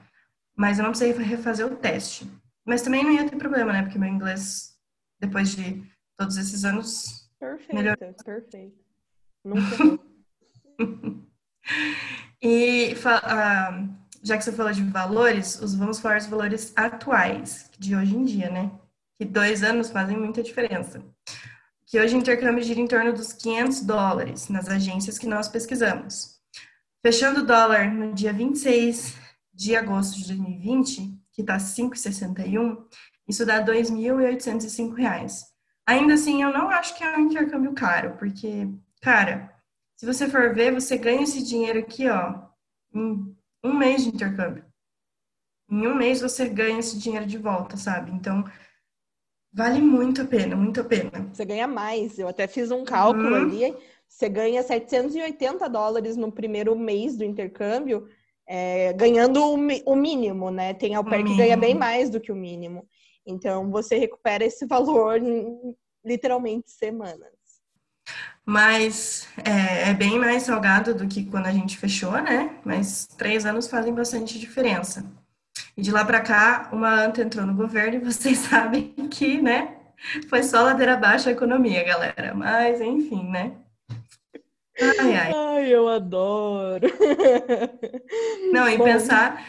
Mas 0.57 0.79
eu 0.79 0.85
não 0.85 0.93
precisei 0.93 1.13
refazer 1.25 1.67
o 1.67 1.77
teste. 1.77 2.31
Mas 2.65 2.83
também 2.83 3.03
não 3.03 3.13
ia 3.13 3.29
ter 3.29 3.37
problema, 3.37 3.73
né? 3.73 3.83
Porque 3.83 3.99
meu 3.99 4.09
inglês, 4.09 4.77
depois 5.21 5.51
de 5.51 5.83
todos 6.17 6.37
esses 6.37 6.65
anos. 6.65 7.31
Perfeito, 7.39 7.75
melhor... 7.75 7.97
perfeito. 7.97 8.79
Nunca. 9.45 10.03
e 12.43 12.95
uh, 12.95 14.03
já 14.23 14.37
que 14.37 14.45
você 14.45 14.53
falou 14.53 14.73
de 14.73 14.83
valores, 14.83 15.61
os, 15.61 15.75
vamos 15.75 15.99
falar 15.99 16.19
dos 16.19 16.27
valores 16.27 16.73
atuais, 16.77 17.71
de 17.79 17.97
hoje 17.97 18.15
em 18.15 18.25
dia, 18.25 18.51
né? 18.51 18.71
Que 19.19 19.25
dois 19.25 19.63
anos 19.63 19.91
fazem 19.91 20.17
muita 20.17 20.43
diferença. 20.43 21.03
Que 21.87 22.01
hoje 22.01 22.15
o 22.15 22.19
intercâmbio 22.19 22.65
gira 22.65 22.81
em 22.81 22.87
torno 22.87 23.13
dos 23.13 23.33
500 23.33 23.81
dólares 23.83 24.49
nas 24.49 24.69
agências 24.69 25.19
que 25.19 25.27
nós 25.27 25.49
pesquisamos. 25.49 26.41
Fechando 27.05 27.41
o 27.41 27.47
dólar 27.47 27.93
no 27.93 28.15
dia 28.15 28.33
26 28.33 29.17
de 29.63 29.77
agosto 29.77 30.17
de 30.19 30.27
2020, 30.27 30.97
que 30.97 31.23
que 31.33 31.43
tá 31.43 31.57
5,61, 31.57 32.85
isso 33.29 33.47
dá 33.47 33.59
R$ 33.59 33.65
2.805. 33.65 35.45
Ainda 35.87 36.15
assim, 36.15 36.43
eu 36.43 36.53
não 36.53 36.69
acho 36.69 36.97
que 36.97 37.05
é 37.05 37.17
um 37.17 37.21
intercâmbio 37.21 37.73
caro, 37.73 38.17
porque, 38.19 38.69
cara, 39.01 39.55
se 39.97 40.05
você 40.05 40.29
for 40.29 40.53
ver, 40.55 40.73
você 40.73 40.97
ganha 40.97 41.23
esse 41.23 41.43
dinheiro 41.45 41.79
aqui, 41.79 42.09
ó, 42.09 42.41
em 42.93 43.37
um 43.65 43.73
mês 43.73 44.03
de 44.03 44.09
intercâmbio. 44.11 44.65
Em 45.71 45.87
um 45.87 45.95
mês 45.95 46.21
você 46.21 46.49
ganha 46.49 46.81
esse 46.81 46.99
dinheiro 46.99 47.27
de 47.27 47.39
volta, 47.39 47.77
sabe? 47.77 48.11
Então, 48.11 48.45
vale 49.53 49.81
muito 49.81 50.23
a 50.23 50.25
pena, 50.25 50.57
muito 50.57 50.81
a 50.81 50.85
pena. 50.85 51.31
Você 51.33 51.45
ganha 51.45 51.67
mais. 51.67 52.19
Eu 52.19 52.29
até 52.29 52.47
fiz 52.47 52.71
um 52.71 52.85
cálculo 52.85 53.31
uhum. 53.31 53.43
ali. 53.43 53.77
Você 54.09 54.29
ganha 54.29 54.63
780 54.63 55.69
dólares 55.69 56.17
no 56.17 56.31
primeiro 56.31 56.77
mês 56.77 57.17
do 57.17 57.25
intercâmbio, 57.25 58.07
é, 58.55 58.93
ganhando 58.93 59.43
o, 59.43 59.57
o, 59.87 59.97
mínimo, 59.97 60.51
né? 60.51 60.75
Tem 60.75 60.95
au 60.95 61.03
pair 61.03 61.25
que 61.25 61.35
ganha 61.35 61.57
bem 61.57 61.75
mais 61.75 62.11
do 62.11 62.21
que 62.21 62.31
o 62.31 62.37
mínimo. 62.37 62.87
Então, 63.27 63.71
você 63.71 63.97
recupera 63.97 64.45
esse 64.45 64.67
valor 64.67 65.17
em 65.17 65.75
literalmente 66.05 66.71
semanas. 66.71 67.33
Mas 68.45 69.27
é, 69.43 69.89
é, 69.89 69.95
bem 69.95 70.19
mais 70.19 70.43
salgado 70.43 70.95
do 70.95 71.09
que 71.09 71.25
quando 71.25 71.47
a 71.47 71.53
gente 71.53 71.79
fechou, 71.79 72.13
né? 72.13 72.59
Mas 72.63 73.07
três 73.17 73.47
anos 73.47 73.69
fazem 73.69 73.95
bastante 73.95 74.39
diferença. 74.39 75.03
E 75.75 75.81
de 75.81 75.91
lá 75.91 76.05
para 76.05 76.21
cá, 76.21 76.69
uma 76.75 76.93
anta 77.07 77.23
entrou 77.23 77.47
no 77.47 77.55
governo 77.55 77.95
e 77.95 78.05
vocês 78.05 78.37
sabem 78.37 78.93
que, 79.11 79.41
né? 79.41 79.79
Foi 80.29 80.43
só 80.43 80.61
ladeira 80.61 80.93
abaixo 80.93 81.31
a 81.31 81.33
economia, 81.33 81.83
galera. 81.85 82.35
Mas, 82.35 82.83
enfim, 82.83 83.31
né? 83.31 83.53
Ai, 84.99 85.17
ai. 85.17 85.33
ai 85.35 85.75
eu 85.75 85.89
adoro. 85.89 86.87
Não, 88.53 88.69
e 88.69 88.77
Bom, 88.77 88.85
pensar 88.85 89.45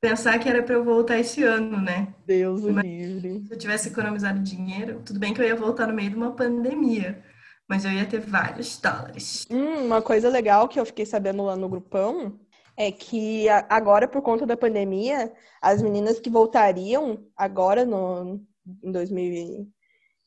pensar 0.00 0.38
que 0.38 0.48
era 0.48 0.62
para 0.62 0.74
eu 0.74 0.84
voltar 0.84 1.18
esse 1.18 1.42
ano, 1.42 1.80
né? 1.80 2.14
Deus 2.24 2.62
o 2.62 2.70
livre. 2.70 3.44
Se 3.46 3.54
eu 3.54 3.58
tivesse 3.58 3.88
economizado 3.88 4.40
dinheiro, 4.40 5.02
tudo 5.04 5.18
bem 5.18 5.34
que 5.34 5.40
eu 5.40 5.46
ia 5.46 5.56
voltar 5.56 5.86
no 5.86 5.94
meio 5.94 6.10
de 6.10 6.16
uma 6.16 6.32
pandemia, 6.32 7.22
mas 7.68 7.84
eu 7.84 7.90
ia 7.90 8.06
ter 8.06 8.20
vários 8.20 8.78
dólares. 8.78 9.46
Hum, 9.50 9.86
uma 9.86 10.00
coisa 10.00 10.28
legal 10.28 10.68
que 10.68 10.78
eu 10.78 10.86
fiquei 10.86 11.04
sabendo 11.04 11.44
lá 11.44 11.56
no 11.56 11.68
grupão 11.68 12.38
é 12.76 12.92
que 12.92 13.48
agora, 13.68 14.06
por 14.06 14.22
conta 14.22 14.46
da 14.46 14.56
pandemia, 14.56 15.32
as 15.60 15.82
meninas 15.82 16.20
que 16.20 16.30
voltariam 16.30 17.26
agora 17.36 17.84
no, 17.84 18.40
em 18.82 18.92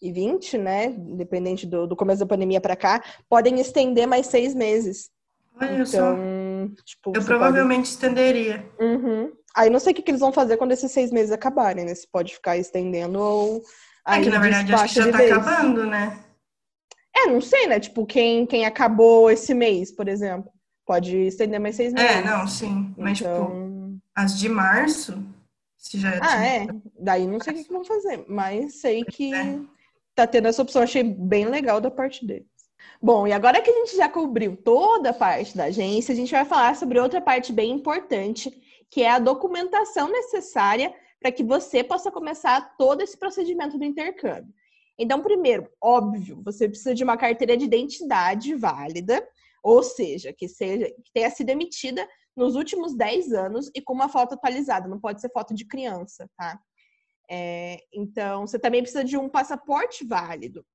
2020, 0.02 0.58
né, 0.58 0.86
independente 0.88 1.68
do, 1.68 1.86
do 1.88 1.96
começo 1.96 2.20
da 2.20 2.26
pandemia 2.26 2.60
para 2.60 2.76
cá, 2.76 3.02
podem 3.30 3.60
estender 3.60 4.08
mais 4.08 4.28
seis 4.28 4.56
meses. 4.56 5.10
Olha 5.56 5.74
então, 5.74 5.86
só. 5.86 6.16
Tipo, 6.84 7.14
eu 7.16 7.24
provavelmente 7.24 7.78
pode... 7.78 7.90
estenderia. 7.90 8.66
Uhum. 8.80 9.32
Aí 9.56 9.70
não 9.70 9.80
sei 9.80 9.92
o 9.92 9.96
que, 9.96 10.02
que, 10.02 10.12
eles 10.12 10.22
vão 10.22 10.32
fazer 10.32 10.58
quando 10.58 10.72
esses 10.72 10.92
seis 10.92 11.12
meses 11.12 11.32
acabarem, 11.32 11.86
né? 11.86 11.94
Se 11.94 12.08
pode 12.10 12.34
ficar 12.34 12.58
estendendo 12.58 13.20
ou. 13.20 13.62
É 14.08 14.20
que 14.20 14.30
na 14.30 14.40
verdade 14.40 14.74
acho 14.74 14.94
que 14.96 15.02
já 15.02 15.12
tá 15.12 15.18
vez. 15.18 15.32
acabando, 15.32 15.86
né? 15.86 16.20
É, 17.16 17.28
não 17.28 17.42
sei, 17.42 17.68
né? 17.68 17.80
Tipo, 17.80 18.06
quem, 18.06 18.46
quem 18.46 18.66
acabou 18.66 19.30
esse 19.30 19.54
mês, 19.54 19.92
por 19.92 20.08
exemplo, 20.08 20.52
pode 20.86 21.16
estender 21.16 21.60
mais 21.60 21.76
seis 21.76 21.94
é, 21.94 21.96
meses. 21.96 22.16
É, 22.16 22.24
não, 22.24 22.48
sim. 22.48 22.94
Mas, 22.98 23.18
tipo, 23.18 23.30
então... 23.30 23.46
tipo, 23.48 24.02
as 24.16 24.40
de 24.40 24.50
março, 24.50 25.24
se 25.78 26.00
já. 26.00 26.18
Ah, 26.22 26.38
tinha... 26.38 26.46
é. 26.46 26.68
Daí 27.00 27.28
não 27.28 27.40
sei 27.40 27.54
o 27.54 27.56
que, 27.58 27.64
que 27.66 27.74
vão 27.74 27.84
fazer, 27.84 28.26
mas 28.28 28.80
sei 28.80 29.04
que 29.04 29.34
é. 29.34 29.60
Tá 30.16 30.28
tendo 30.28 30.48
essa 30.48 30.62
opção. 30.62 30.82
Achei 30.82 31.04
bem 31.04 31.46
legal 31.46 31.80
da 31.82 31.92
parte 31.92 32.26
deles. 32.26 32.50
Bom, 33.02 33.28
e 33.28 33.32
agora 33.32 33.62
que 33.62 33.70
a 33.70 33.74
gente 33.74 33.96
já 33.96 34.08
cobriu 34.08 34.56
toda 34.56 35.10
a 35.10 35.14
parte 35.14 35.56
da 35.56 35.66
agência, 35.66 36.14
a 36.14 36.16
gente 36.16 36.32
vai 36.32 36.46
falar 36.46 36.76
sobre 36.76 37.00
outra 37.00 37.22
parte 37.22 37.52
bem 37.52 37.72
importante, 37.72 38.52
que 38.90 39.02
é 39.02 39.10
a 39.10 39.20
documentação 39.20 40.12
necessária 40.12 40.94
para 41.20 41.32
que 41.32 41.44
você 41.44 41.84
possa 41.84 42.12
começar 42.12 42.76
todo 42.78 43.02
esse 43.02 43.18
procedimento 43.18 43.78
do 43.78 43.86
intercâmbio. 43.86 44.54
Então, 44.98 45.22
primeiro, 45.22 45.68
óbvio, 45.82 46.42
você 46.44 46.68
precisa 46.68 46.94
de 46.94 47.04
uma 47.04 47.18
carteira 47.18 47.56
de 47.56 47.66
identidade 47.66 48.54
válida, 48.56 49.28
ou 49.64 49.82
seja, 49.82 50.34
que 50.34 50.48
seja 50.48 50.86
que 51.04 51.12
tenha 51.14 51.30
sido 51.30 51.50
emitida 51.50 52.08
nos 52.36 52.56
últimos 52.56 52.96
10 52.96 53.34
anos 53.34 53.72
e 53.76 53.82
com 53.82 53.94
uma 53.94 54.10
foto 54.10 54.34
atualizada, 54.34 54.88
não 54.88 55.00
pode 55.00 55.22
ser 55.22 55.32
foto 55.32 55.54
de 55.54 55.66
criança, 55.66 56.30
tá? 56.38 56.60
É, 57.34 57.86
então, 57.94 58.46
você 58.46 58.60
também 58.60 58.82
precisa 58.82 59.06
de 59.06 59.16
um 59.18 59.30
passaporte 59.30 60.06
válido. 60.06 60.66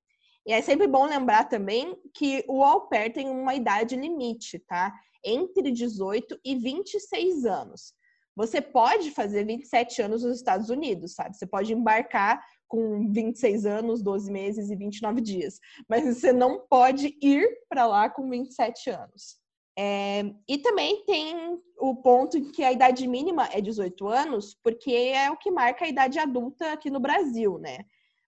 E 0.46 0.52
é 0.52 0.62
sempre 0.62 0.86
bom 0.86 1.04
lembrar 1.04 1.44
também 1.44 1.94
que 2.14 2.42
o 2.48 2.64
au 2.64 2.88
pair 2.88 3.12
tem 3.12 3.28
uma 3.28 3.54
idade 3.54 3.94
limite, 3.94 4.58
tá? 4.60 4.94
Entre 5.22 5.70
18 5.70 6.38
e 6.42 6.54
26 6.54 7.44
anos. 7.44 7.92
Você 8.34 8.62
pode 8.62 9.10
fazer 9.10 9.44
27 9.44 10.00
anos 10.00 10.22
nos 10.22 10.38
Estados 10.38 10.70
Unidos, 10.70 11.14
sabe? 11.14 11.36
Você 11.36 11.46
pode 11.46 11.74
embarcar 11.74 12.42
com 12.66 13.12
26 13.12 13.66
anos, 13.66 14.02
12 14.02 14.30
meses 14.32 14.70
e 14.70 14.76
29 14.76 15.20
dias, 15.20 15.58
mas 15.88 16.04
você 16.04 16.32
não 16.32 16.66
pode 16.66 17.18
ir 17.20 17.48
para 17.68 17.86
lá 17.86 18.08
com 18.08 18.30
27 18.30 18.90
anos. 18.90 19.38
É, 19.78 20.24
e 20.48 20.58
também 20.58 21.04
tem 21.04 21.60
o 21.78 21.96
ponto 21.96 22.40
que 22.50 22.64
a 22.64 22.72
idade 22.72 23.06
mínima 23.06 23.46
é 23.52 23.60
18 23.60 24.08
anos, 24.08 24.54
porque 24.54 24.90
é 24.90 25.30
o 25.30 25.36
que 25.36 25.50
marca 25.50 25.84
a 25.84 25.88
idade 25.88 26.18
adulta 26.18 26.72
aqui 26.72 26.90
no 26.90 26.98
Brasil, 26.98 27.58
né? 27.58 27.84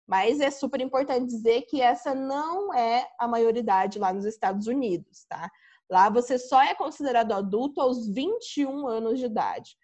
Mas 0.06 0.40
é 0.40 0.50
super 0.50 0.80
importante 0.80 1.26
dizer 1.26 1.62
que 1.62 1.80
essa 1.80 2.14
não 2.14 2.72
é 2.74 3.08
a 3.18 3.26
maioridade 3.26 3.98
lá 3.98 4.12
nos 4.12 4.24
Estados 4.24 4.66
Unidos, 4.66 5.24
tá? 5.28 5.50
Lá 5.90 6.10
você 6.10 6.38
só 6.38 6.62
é 6.62 6.74
considerado 6.74 7.32
adulto 7.32 7.80
aos 7.80 8.06
21 8.06 8.86
anos 8.86 9.18
de 9.18 9.24
idade. 9.24 9.76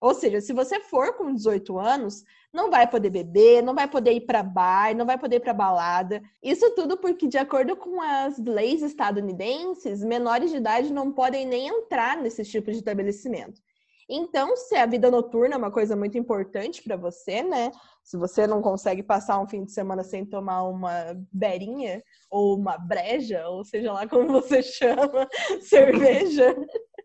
Ou 0.00 0.14
seja, 0.14 0.40
se 0.40 0.52
você 0.52 0.80
for 0.80 1.12
com 1.14 1.34
18 1.34 1.78
anos, 1.78 2.24
não 2.52 2.70
vai 2.70 2.88
poder 2.88 3.10
beber, 3.10 3.62
não 3.62 3.74
vai 3.74 3.86
poder 3.86 4.12
ir 4.12 4.22
para 4.22 4.42
bar, 4.42 4.96
não 4.96 5.04
vai 5.04 5.18
poder 5.18 5.36
ir 5.36 5.40
para 5.40 5.52
balada. 5.52 6.22
Isso 6.42 6.74
tudo 6.74 6.96
porque, 6.96 7.28
de 7.28 7.36
acordo 7.36 7.76
com 7.76 8.00
as 8.00 8.38
leis 8.38 8.82
estadunidenses, 8.82 10.02
menores 10.02 10.50
de 10.50 10.56
idade 10.56 10.92
não 10.92 11.12
podem 11.12 11.46
nem 11.46 11.68
entrar 11.68 12.16
nesses 12.16 12.48
tipos 12.50 12.72
de 12.72 12.78
estabelecimento. 12.78 13.60
Então, 14.12 14.56
se 14.56 14.74
a 14.74 14.86
vida 14.86 15.08
noturna 15.08 15.54
é 15.54 15.58
uma 15.58 15.70
coisa 15.70 15.94
muito 15.94 16.18
importante 16.18 16.82
para 16.82 16.96
você, 16.96 17.44
né? 17.44 17.70
Se 18.02 18.16
você 18.16 18.44
não 18.44 18.60
consegue 18.60 19.04
passar 19.04 19.38
um 19.38 19.46
fim 19.46 19.62
de 19.64 19.70
semana 19.70 20.02
sem 20.02 20.26
tomar 20.26 20.64
uma 20.64 21.16
berinha 21.30 22.02
ou 22.28 22.56
uma 22.56 22.76
breja, 22.76 23.46
ou 23.46 23.64
seja 23.64 23.92
lá 23.92 24.08
como 24.08 24.26
você 24.32 24.60
chama, 24.64 25.28
cerveja, 25.60 26.56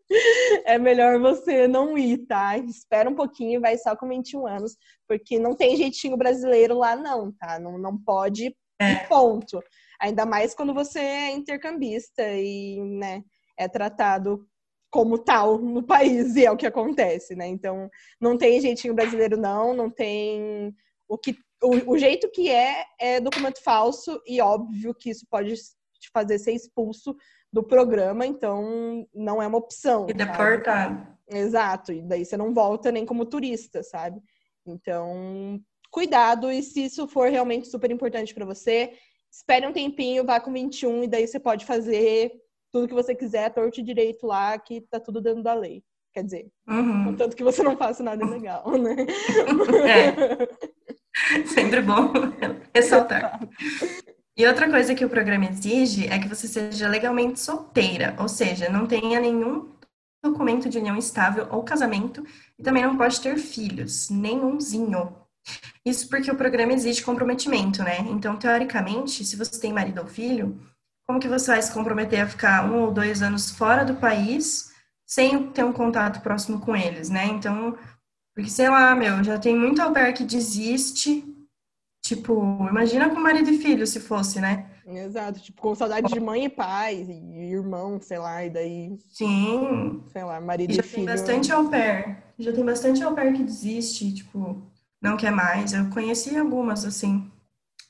é 0.65 0.77
melhor 0.77 1.19
você 1.19 1.67
não 1.67 1.97
ir, 1.97 2.25
tá? 2.25 2.57
Espera 2.57 3.09
um 3.09 3.15
pouquinho, 3.15 3.62
vai 3.62 3.77
só 3.77 3.95
com 3.95 4.07
21 4.07 4.47
anos, 4.47 4.77
porque 5.07 5.39
não 5.39 5.55
tem 5.55 5.75
jeitinho 5.75 6.17
brasileiro 6.17 6.77
lá, 6.77 6.95
não, 6.95 7.31
tá? 7.31 7.59
Não, 7.59 7.77
não 7.77 7.97
pode, 7.97 8.55
é. 8.79 8.95
ponto. 9.07 9.62
Ainda 10.00 10.25
mais 10.25 10.53
quando 10.53 10.74
você 10.74 11.00
é 11.00 11.31
intercambista 11.31 12.24
e, 12.24 12.79
né, 12.81 13.24
é 13.57 13.67
tratado 13.67 14.45
como 14.91 15.17
tal 15.17 15.57
no 15.57 15.83
país, 15.83 16.35
e 16.35 16.45
é 16.45 16.51
o 16.51 16.57
que 16.57 16.65
acontece, 16.65 17.35
né? 17.35 17.47
Então, 17.47 17.89
não 18.19 18.38
tem 18.38 18.62
jeitinho 18.62 18.93
brasileiro, 18.93 19.38
não, 19.38 19.74
não 19.74 19.89
tem 19.89 20.74
o 21.07 21.17
que. 21.17 21.35
O, 21.63 21.93
o 21.93 21.97
jeito 21.97 22.29
que 22.31 22.50
é 22.50 22.85
é 23.00 23.19
documento 23.19 23.62
falso, 23.63 24.21
e 24.25 24.39
óbvio 24.39 24.93
que 24.93 25.09
isso 25.09 25.25
pode 25.29 25.53
te 25.53 26.09
fazer 26.13 26.38
ser 26.38 26.53
expulso 26.53 27.15
do 27.55 27.63
programa, 27.63 28.27
então 28.27 29.07
não 29.15 29.41
é 29.41 29.47
uma 29.47 29.57
opção. 29.57 30.07
E 30.09 30.13
deportado. 30.13 31.07
Exato, 31.25 31.93
e 31.93 32.01
daí 32.01 32.25
você 32.25 32.35
não 32.35 32.53
volta 32.53 32.91
nem 32.91 33.05
como 33.05 33.25
turista, 33.25 33.81
sabe? 33.81 34.21
Então, 34.67 35.57
cuidado, 35.89 36.51
e 36.51 36.62
se 36.62 36.83
isso 36.83 37.07
for 37.07 37.29
realmente 37.29 37.69
super 37.69 37.89
importante 37.89 38.33
para 38.33 38.45
você, 38.45 38.91
espere 39.31 39.65
um 39.65 39.71
tempinho, 39.71 40.25
vá 40.25 40.38
com 40.38 40.51
21 40.51 41.05
e 41.05 41.07
daí 41.07 41.25
você 41.25 41.39
pode 41.39 41.65
fazer 41.65 42.29
tudo 42.74 42.89
que 42.89 42.93
você 42.93 43.15
quiser, 43.15 43.53
torto 43.53 43.79
e 43.79 43.83
direito 43.83 44.27
lá, 44.27 44.59
que 44.59 44.81
tá 44.81 45.00
tudo 45.00 45.21
dentro 45.21 45.41
da 45.41 45.53
lei. 45.53 45.81
Quer 46.13 46.25
dizer, 46.25 46.47
uhum. 46.67 47.05
contanto 47.05 47.38
que 47.38 47.43
você 47.43 47.63
não 47.63 47.77
faça 47.77 48.03
nada 48.03 48.25
legal, 48.25 48.69
né? 48.77 48.97
É. 49.88 51.45
Sempre 51.45 51.81
bom 51.81 52.12
ressaltar. 52.74 53.39
E 54.38 54.46
outra 54.46 54.70
coisa 54.70 54.94
que 54.94 55.06
o 55.06 55.10
programa 55.10 55.46
exige 55.46 56.08
é 56.08 56.20
que 56.20 56.27
você 56.27 56.48
seja 56.48 56.89
legalmente 56.89 57.39
solteira, 57.39 58.15
ou 58.20 58.27
seja, 58.27 58.70
não 58.70 58.86
tenha 58.86 59.20
nenhum 59.20 59.70
documento 60.22 60.68
de 60.68 60.77
união 60.77 60.98
estável 60.98 61.48
ou 61.51 61.63
casamento 61.63 62.25
e 62.60 62.63
também 62.63 62.84
não 62.84 62.98
pode 62.98 63.22
ter 63.22 63.38
filhos, 63.38 64.10
nenhumzinho. 64.10 65.15
Isso 65.86 66.10
porque 66.10 66.32
o 66.32 66.36
programa 66.36 66.74
exige 66.74 67.04
comprometimento, 67.04 67.84
né? 67.84 68.00
Então, 68.10 68.36
teoricamente, 68.36 69.24
se 69.24 69.36
você 69.36 69.60
tem 69.60 69.72
marido 69.72 70.01
ou 70.01 70.08
filho, 70.08 70.60
como 71.08 71.20
que 71.20 71.27
você 71.27 71.51
vai 71.51 71.62
se 71.62 71.72
comprometer 71.72 72.20
a 72.22 72.27
ficar 72.27 72.70
um 72.70 72.82
ou 72.82 72.92
dois 72.92 73.22
anos 73.22 73.51
fora 73.51 73.86
do 73.86 73.96
país 73.96 74.72
sem 75.06 75.51
ter 75.51 75.63
um 75.63 75.72
contato 75.72 76.22
próximo 76.22 76.60
com 76.60 76.75
eles, 76.75 77.10
né? 77.10 77.25
Então, 77.27 77.77
porque 78.34 78.50
sei 78.50 78.70
lá, 78.70 78.96
meu, 78.96 79.24
já 79.24 79.38
tem 79.38 79.56
muito 79.56 79.82
albergue 79.82 80.18
que 80.18 80.24
desiste 80.24 81.24
Tipo, 82.05 82.67
imagina 82.69 83.09
com 83.09 83.19
marido 83.19 83.50
e 83.50 83.57
filho 83.57 83.88
se 83.88 84.00
fosse, 84.00 84.39
né? 84.39 84.67
Exato, 84.85 85.39
tipo, 85.39 85.59
com 85.59 85.74
saudade 85.74 86.13
de 86.13 86.19
mãe 86.19 86.45
e 86.45 86.50
pai, 86.50 86.97
e 86.97 87.51
irmão, 87.51 88.00
sei 88.00 88.19
lá, 88.19 88.45
e 88.45 88.50
daí. 88.51 88.95
Sim. 89.09 90.03
Sei 90.13 90.24
lá, 90.24 90.39
marido 90.39 90.69
e 90.69 90.75
já 90.75 90.81
e 90.81 90.85
filho. 90.85 90.97
tem 90.97 91.15
bastante 91.15 91.51
au 91.51 91.67
pair. 91.67 92.17
Já 92.38 92.53
tem 92.53 92.63
bastante 92.63 93.03
au 93.03 93.15
pair 93.15 93.33
que 93.33 93.43
desiste, 93.43 94.13
tipo, 94.13 94.62
não 95.01 95.17
quer 95.17 95.31
mais. 95.31 95.74
Eu 95.74 95.89
conheci 95.89 96.38
algumas, 96.38 96.85
assim. 96.85 97.27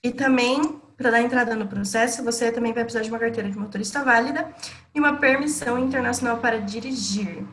E 0.01 0.12
também, 0.12 0.62
para 0.95 1.12
dar 1.12 1.22
entrada 1.22 1.53
no 1.53 1.67
processo, 1.67 2.24
você 2.24 2.53
também 2.53 2.72
vai 2.72 2.86
precisar 2.86 3.03
de 3.03 3.10
uma 3.10 3.19
carteira 3.19 3.50
de 3.50 3.57
motorista 3.57 4.01
válida 4.01 4.50
e 4.93 5.00
uma 5.00 5.17
permissão 5.17 5.77
internacional 5.77 6.38
para 6.38 6.62
dirigir. 6.62 7.45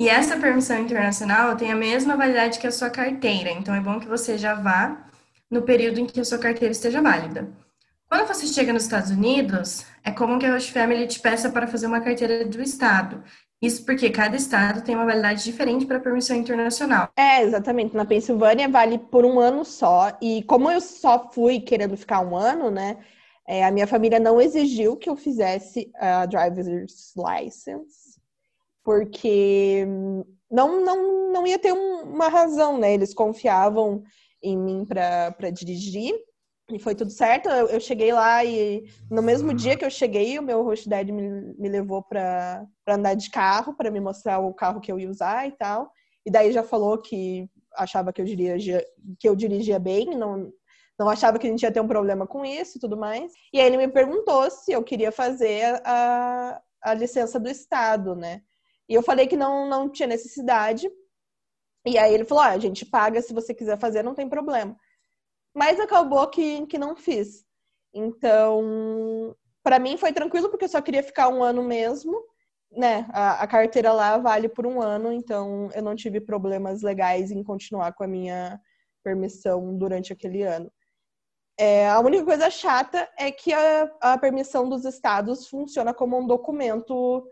E 0.00 0.08
essa 0.08 0.38
permissão 0.38 0.78
internacional 0.78 1.54
tem 1.56 1.70
a 1.70 1.76
mesma 1.76 2.16
validade 2.16 2.58
que 2.58 2.66
a 2.66 2.72
sua 2.72 2.88
carteira, 2.88 3.50
então 3.50 3.74
é 3.74 3.80
bom 3.80 4.00
que 4.00 4.08
você 4.08 4.38
já 4.38 4.54
vá 4.54 5.06
no 5.50 5.62
período 5.62 6.00
em 6.00 6.06
que 6.06 6.20
a 6.20 6.24
sua 6.24 6.38
carteira 6.38 6.72
esteja 6.72 7.00
válida. 7.00 7.48
Quando 8.08 8.26
você 8.26 8.46
chega 8.46 8.72
nos 8.72 8.84
Estados 8.84 9.10
Unidos, 9.10 9.84
é 10.04 10.12
comum 10.12 10.38
que 10.38 10.46
a 10.46 10.52
Host 10.52 10.72
Family 10.72 11.06
te 11.06 11.18
peça 11.20 11.50
para 11.50 11.66
fazer 11.66 11.86
uma 11.86 12.00
carteira 12.00 12.44
do 12.44 12.62
estado. 12.62 13.22
Isso 13.60 13.84
porque 13.84 14.10
cada 14.10 14.36
estado 14.36 14.82
tem 14.82 14.94
uma 14.94 15.06
validade 15.06 15.42
diferente 15.42 15.86
para 15.86 15.98
permissão 15.98 16.36
internacional. 16.36 17.08
É, 17.16 17.42
exatamente. 17.42 17.96
Na 17.96 18.04
Pensilvânia 18.04 18.68
vale 18.68 18.98
por 18.98 19.24
um 19.24 19.40
ano 19.40 19.64
só. 19.64 20.16
E 20.20 20.42
como 20.42 20.70
eu 20.70 20.80
só 20.80 21.30
fui 21.32 21.60
querendo 21.60 21.96
ficar 21.96 22.20
um 22.20 22.36
ano, 22.36 22.70
né? 22.70 22.98
É, 23.48 23.64
a 23.64 23.70
minha 23.70 23.86
família 23.86 24.20
não 24.20 24.40
exigiu 24.40 24.96
que 24.96 25.08
eu 25.08 25.16
fizesse 25.16 25.90
a 25.96 26.26
driver's 26.26 27.14
license, 27.16 28.20
porque 28.84 29.86
não, 30.50 30.84
não, 30.84 31.32
não 31.32 31.46
ia 31.46 31.58
ter 31.58 31.72
um, 31.72 32.02
uma 32.02 32.28
razão, 32.28 32.76
né? 32.76 32.92
Eles 32.92 33.14
confiavam 33.14 34.02
em 34.42 34.56
mim 34.56 34.84
para 34.84 35.50
dirigir. 35.50 36.14
E 36.70 36.78
foi 36.78 36.94
tudo 36.94 37.10
certo. 37.10 37.48
Eu, 37.48 37.68
eu, 37.68 37.80
cheguei 37.80 38.12
lá 38.12 38.44
e 38.44 38.84
no 39.10 39.22
mesmo 39.22 39.54
dia 39.54 39.76
que 39.76 39.84
eu 39.84 39.90
cheguei, 39.90 40.38
o 40.38 40.42
meu 40.42 40.64
host 40.64 40.88
dad 40.88 41.08
me, 41.08 41.54
me 41.56 41.68
levou 41.68 42.02
para 42.02 42.66
andar 42.88 43.14
de 43.14 43.30
carro, 43.30 43.76
para 43.76 43.90
me 43.90 44.00
mostrar 44.00 44.40
o 44.40 44.52
carro 44.52 44.80
que 44.80 44.90
eu 44.90 44.98
ia 44.98 45.08
usar 45.08 45.46
e 45.46 45.52
tal. 45.52 45.90
E 46.24 46.30
daí 46.30 46.50
já 46.50 46.64
falou 46.64 46.98
que 46.98 47.48
achava 47.76 48.12
que 48.12 48.20
eu 48.20 48.24
dirigia, 48.24 48.84
que 49.20 49.28
eu 49.28 49.36
dirigia 49.36 49.78
bem, 49.78 50.06
não, 50.16 50.50
não 50.98 51.08
achava 51.08 51.38
que 51.38 51.46
a 51.46 51.50
gente 51.50 51.62
ia 51.62 51.70
ter 51.70 51.80
um 51.80 51.86
problema 51.86 52.26
com 52.26 52.44
isso 52.44 52.78
e 52.78 52.80
tudo 52.80 52.96
mais. 52.96 53.32
E 53.52 53.60
aí 53.60 53.66
ele 53.66 53.76
me 53.76 53.88
perguntou 53.88 54.50
se 54.50 54.72
eu 54.72 54.82
queria 54.82 55.12
fazer 55.12 55.80
a, 55.84 56.60
a 56.82 56.94
licença 56.94 57.38
do 57.38 57.48
Estado, 57.48 58.16
né? 58.16 58.42
E 58.88 58.94
eu 58.94 59.02
falei 59.02 59.26
que 59.26 59.36
não, 59.36 59.68
não 59.68 59.90
tinha 59.90 60.08
necessidade. 60.08 60.88
E 61.86 61.96
aí 61.96 62.12
ele 62.12 62.24
falou: 62.24 62.42
ah, 62.42 62.48
a 62.50 62.58
gente 62.58 62.84
paga 62.84 63.22
se 63.22 63.32
você 63.32 63.54
quiser 63.54 63.78
fazer, 63.78 64.02
não 64.02 64.14
tem 64.14 64.28
problema. 64.28 64.76
Mas 65.54 65.80
acabou 65.80 66.26
que, 66.28 66.66
que 66.66 66.76
não 66.76 66.96
fiz. 66.96 67.44
Então, 67.94 69.34
para 69.62 69.78
mim 69.78 69.96
foi 69.96 70.12
tranquilo, 70.12 70.50
porque 70.50 70.64
eu 70.64 70.68
só 70.68 70.82
queria 70.82 71.02
ficar 71.02 71.28
um 71.28 71.42
ano 71.42 71.62
mesmo. 71.62 72.20
Né, 72.72 73.06
a, 73.10 73.42
a, 73.42 73.46
carteira 73.46 73.92
lá 73.92 74.18
vale 74.18 74.48
por 74.48 74.66
um 74.66 74.82
ano, 74.82 75.12
então 75.12 75.70
eu 75.72 75.80
não 75.80 75.94
tive 75.94 76.20
problemas 76.20 76.82
legais 76.82 77.30
em 77.30 77.42
continuar 77.42 77.94
com 77.94 78.02
a 78.02 78.08
minha 78.08 78.60
permissão 79.04 79.78
durante 79.78 80.12
aquele 80.12 80.42
ano. 80.42 80.70
É, 81.58 81.88
a 81.88 82.00
única 82.00 82.24
coisa 82.24 82.50
chata 82.50 83.08
é 83.16 83.30
que 83.30 83.52
a, 83.52 83.90
a 84.00 84.18
permissão 84.18 84.68
dos 84.68 84.84
estados 84.84 85.48
funciona 85.48 85.94
como 85.94 86.18
um 86.18 86.26
documento 86.26 87.26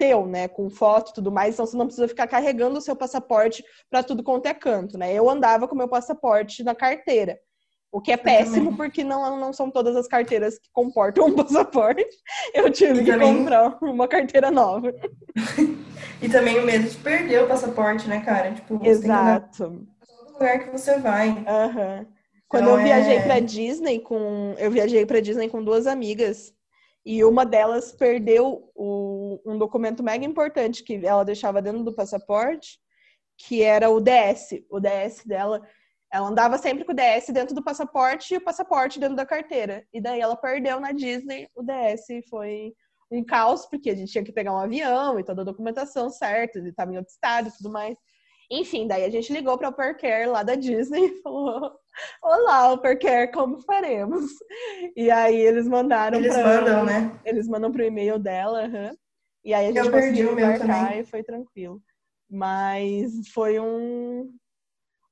teu, 0.00 0.26
né, 0.26 0.48
com 0.48 0.70
foto 0.70 1.10
e 1.10 1.14
tudo 1.14 1.30
mais, 1.30 1.52
então 1.52 1.66
você 1.66 1.76
não 1.76 1.84
precisa 1.84 2.08
ficar 2.08 2.26
carregando 2.26 2.78
o 2.78 2.80
seu 2.80 2.96
passaporte 2.96 3.62
para 3.90 4.02
tudo 4.02 4.22
quanto 4.22 4.46
é 4.46 4.54
canto, 4.54 4.96
né? 4.96 5.12
Eu 5.12 5.28
andava 5.28 5.68
com 5.68 5.76
meu 5.76 5.86
passaporte 5.86 6.64
na 6.64 6.74
carteira, 6.74 7.38
o 7.92 8.00
que 8.00 8.10
é 8.10 8.16
péssimo 8.16 8.74
porque 8.78 9.04
não, 9.04 9.38
não 9.38 9.52
são 9.52 9.70
todas 9.70 9.94
as 9.94 10.08
carteiras 10.08 10.58
que 10.58 10.70
comportam 10.72 11.26
um 11.26 11.34
passaporte. 11.36 12.06
Eu 12.54 12.70
tive 12.70 13.02
e 13.02 13.04
que 13.04 13.10
também... 13.10 13.36
comprar 13.36 13.76
uma 13.82 14.08
carteira 14.08 14.50
nova. 14.50 14.90
e 16.22 16.28
também 16.30 16.58
o 16.58 16.64
medo 16.64 16.88
de 16.88 16.96
perder 16.96 17.42
o 17.42 17.46
passaporte, 17.46 18.08
né, 18.08 18.20
cara? 18.20 18.52
Tipo, 18.52 18.80
Exato. 18.82 19.86
Todo 20.06 20.32
lugar 20.32 20.60
que 20.60 20.70
você 20.70 20.98
vai. 20.98 21.28
Uhum. 21.28 22.06
Quando 22.48 22.62
então, 22.62 22.78
eu 22.78 22.84
viajei 22.84 23.16
é... 23.18 23.22
para 23.22 23.38
Disney 23.38 23.98
com, 23.98 24.54
eu 24.56 24.70
viajei 24.70 25.04
para 25.04 25.20
Disney 25.20 25.50
com 25.50 25.62
duas 25.62 25.86
amigas 25.86 26.54
e 27.04 27.24
uma 27.24 27.46
delas 27.46 27.92
perdeu 27.92 28.70
o, 28.74 29.40
um 29.46 29.58
documento 29.58 30.02
mega 30.02 30.24
importante 30.24 30.84
que 30.84 31.04
ela 31.04 31.24
deixava 31.24 31.62
dentro 31.62 31.82
do 31.82 31.94
passaporte, 31.94 32.78
que 33.38 33.62
era 33.62 33.88
o 33.88 34.00
DS. 34.00 34.62
O 34.68 34.78
DS 34.78 35.24
dela, 35.24 35.62
ela 36.12 36.28
andava 36.28 36.58
sempre 36.58 36.84
com 36.84 36.92
o 36.92 36.94
DS 36.94 37.28
dentro 37.32 37.54
do 37.54 37.64
passaporte 37.64 38.34
e 38.34 38.36
o 38.36 38.44
passaporte 38.44 39.00
dentro 39.00 39.16
da 39.16 39.24
carteira. 39.24 39.84
E 39.92 40.00
daí 40.00 40.20
ela 40.20 40.36
perdeu 40.36 40.78
na 40.78 40.92
Disney 40.92 41.48
o 41.54 41.62
DS 41.62 42.28
foi 42.28 42.74
um 43.10 43.24
caos, 43.24 43.66
porque 43.66 43.90
a 43.90 43.94
gente 43.94 44.12
tinha 44.12 44.24
que 44.24 44.32
pegar 44.32 44.52
um 44.52 44.58
avião 44.58 45.18
e 45.18 45.24
toda 45.24 45.42
a 45.42 45.44
documentação 45.44 46.10
certa, 46.10 46.58
ele 46.58 46.68
estava 46.68 46.92
em 46.92 46.96
outro 46.96 47.10
estado 47.10 47.48
e 47.48 47.52
tudo 47.56 47.70
mais. 47.70 47.96
Enfim, 48.50 48.88
daí 48.88 49.04
a 49.04 49.10
gente 49.10 49.32
ligou 49.32 49.56
para 49.56 49.68
o 49.68 49.72
Percare 49.72 50.26
lá 50.26 50.42
da 50.42 50.56
Disney 50.56 51.06
e 51.06 51.22
falou: 51.22 51.72
Olá, 52.22 52.76
Percare, 52.78 53.30
como 53.30 53.60
faremos? 53.60 54.30
E 54.96 55.10
aí 55.10 55.36
eles 55.36 55.68
mandaram. 55.68 56.18
Eles 56.18 56.34
pra, 56.34 56.44
mandam, 56.44 56.84
né? 56.84 57.20
Eles 57.24 57.46
mandam 57.46 57.70
pro 57.70 57.84
e-mail 57.84 58.18
dela, 58.18 58.64
uhum, 58.64 58.96
e 59.44 59.54
aí 59.54 59.66
a 59.66 59.68
gente 59.68 59.86
Eu 59.86 59.92
conseguiu 59.92 60.32
embarcar 60.32 60.98
e 60.98 61.04
foi 61.04 61.22
tranquilo. 61.22 61.80
Mas 62.28 63.12
foi 63.32 63.60
um, 63.60 64.32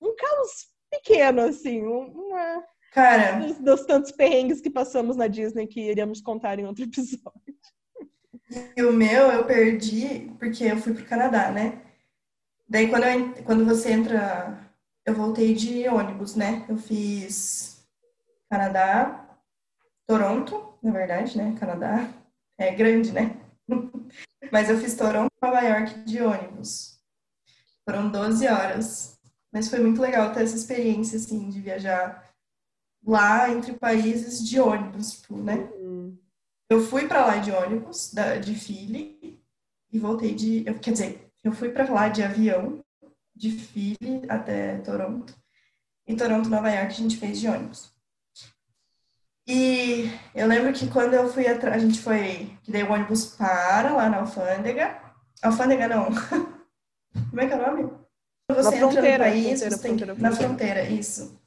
um 0.01 0.17
caos 0.17 0.69
pequeno, 0.91 1.43
assim, 1.43 1.83
uma. 1.83 2.65
Cara. 2.93 3.39
Dos, 3.39 3.59
dos 3.59 3.87
tantos 3.87 4.11
perrengues 4.11 4.61
que 4.61 4.71
passamos 4.71 5.17
na 5.17 5.29
Disney 5.29 5.67
que 5.67 5.81
iríamos 5.81 6.21
contar 6.21 6.59
em 6.59 6.67
outro 6.67 6.83
episódio. 6.85 7.55
E 8.77 8.83
o 8.83 8.93
meu 8.93 9.31
eu 9.31 9.45
perdi 9.45 10.33
porque 10.39 10.65
eu 10.65 10.79
fui 10.79 10.95
pro 10.95 11.05
Canadá, 11.05 11.53
né? 11.53 11.83
Daí 12.69 12.89
quando, 12.89 13.05
eu, 13.05 13.45
quando 13.45 13.65
você 13.65 13.93
entra, 13.93 14.59
eu 15.05 15.15
voltei 15.15 15.55
de 15.55 15.89
ônibus, 15.89 16.35
né? 16.37 16.67
Eu 16.69 16.77
fiz 16.77 17.83
Canadá, 18.51 19.39
Toronto, 20.07 20.79
na 20.83 20.93
verdade, 20.93 21.37
né? 21.37 21.57
Canadá 21.59 22.13
é 22.59 22.75
grande, 22.75 23.13
né? 23.13 23.41
Mas 24.53 24.69
eu 24.69 24.79
fiz 24.79 24.95
Toronto, 24.95 25.33
Nova 25.43 25.61
York 25.61 26.01
de 26.01 26.23
ônibus. 26.23 27.01
Foram 27.85 28.11
12 28.11 28.47
horas. 28.47 29.19
Mas 29.53 29.69
foi 29.69 29.81
muito 29.81 30.01
legal 30.01 30.33
ter 30.33 30.43
essa 30.43 30.57
experiência, 30.57 31.17
assim, 31.17 31.49
de 31.49 31.61
viajar 31.61 32.29
lá 33.05 33.51
entre 33.51 33.73
países 33.73 34.47
de 34.47 34.61
ônibus, 34.61 35.13
tipo, 35.13 35.37
né? 35.39 35.55
Uhum. 35.75 36.19
Eu 36.69 36.83
fui 36.83 37.09
para 37.09 37.25
lá 37.25 37.37
de 37.39 37.51
ônibus, 37.51 38.13
da, 38.13 38.37
de 38.37 38.55
Philly, 38.55 39.43
e 39.91 39.99
voltei 39.99 40.35
de. 40.35 40.67
Eu, 40.67 40.79
quer 40.79 40.93
dizer, 40.93 41.28
eu 41.49 41.53
fui 41.53 41.71
para 41.71 41.91
lá 41.91 42.09
de 42.09 42.23
avião, 42.23 42.85
de 43.35 43.51
Philly 43.51 44.23
até 44.29 44.79
Toronto. 44.79 45.35
Em 46.07 46.17
Toronto, 46.17 46.49
Nova 46.49 46.71
York, 46.71 46.93
a 46.93 46.97
gente 46.97 47.17
fez 47.17 47.41
de 47.41 47.49
ônibus. 47.49 47.91
E 49.47 50.11
eu 50.35 50.47
lembro 50.47 50.73
que 50.73 50.89
quando 50.89 51.15
eu 51.15 51.33
fui 51.33 51.47
atrás, 51.47 51.83
a 51.83 51.87
gente 51.87 52.01
foi, 52.01 52.55
que 52.63 52.71
daí 52.71 52.83
o 52.83 52.93
ônibus 52.93 53.35
para 53.37 53.95
lá 53.95 54.09
na 54.11 54.19
alfândega. 54.19 55.01
Alfândega 55.43 55.89
não. 55.89 56.09
Como 57.31 57.41
é 57.41 57.47
que 57.47 57.55
é 57.55 57.57
o 57.57 57.67
nome? 57.67 57.91
Você 58.51 58.71
na 58.71 58.77
entra 58.77 58.91
fronteira, 58.91 59.25
no 59.25 59.31
país, 59.31 59.61
fronteira, 59.61 60.15
tem 60.15 60.23
na 60.23 60.33
fronteira, 60.33 60.83
isso. 60.85 61.41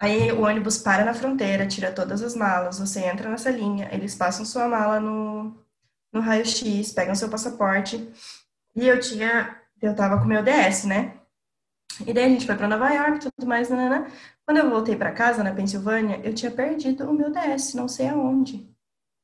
Aí 0.00 0.32
o 0.32 0.42
ônibus 0.42 0.78
para 0.78 1.04
na 1.04 1.14
fronteira, 1.14 1.66
tira 1.66 1.92
todas 1.92 2.22
as 2.22 2.34
malas, 2.34 2.78
você 2.78 3.00
entra 3.00 3.30
nessa 3.30 3.50
linha, 3.50 3.88
eles 3.92 4.14
passam 4.14 4.44
sua 4.44 4.66
mala 4.68 4.98
no, 4.98 5.56
no 6.12 6.20
raio-x, 6.20 6.92
pegam 6.92 7.14
seu 7.14 7.28
passaporte, 7.28 8.12
e 8.74 8.88
eu 8.88 8.98
tinha, 8.98 9.60
eu 9.80 9.94
tava 9.94 10.18
com 10.18 10.24
meu 10.24 10.42
DS, 10.42 10.84
né? 10.84 11.18
E 12.06 12.12
daí 12.12 12.24
a 12.24 12.28
gente 12.28 12.46
foi 12.46 12.56
para 12.56 12.68
Nova 12.68 12.90
York, 12.90 13.20
tudo 13.20 13.46
mais, 13.46 13.68
nanana. 13.68 14.10
Quando 14.46 14.58
eu 14.58 14.70
voltei 14.70 14.96
para 14.96 15.12
casa 15.12 15.44
na 15.44 15.54
Pensilvânia, 15.54 16.20
eu 16.24 16.34
tinha 16.34 16.50
perdido 16.50 17.08
o 17.08 17.12
meu 17.12 17.30
DS, 17.30 17.74
não 17.74 17.86
sei 17.86 18.08
aonde. 18.08 18.68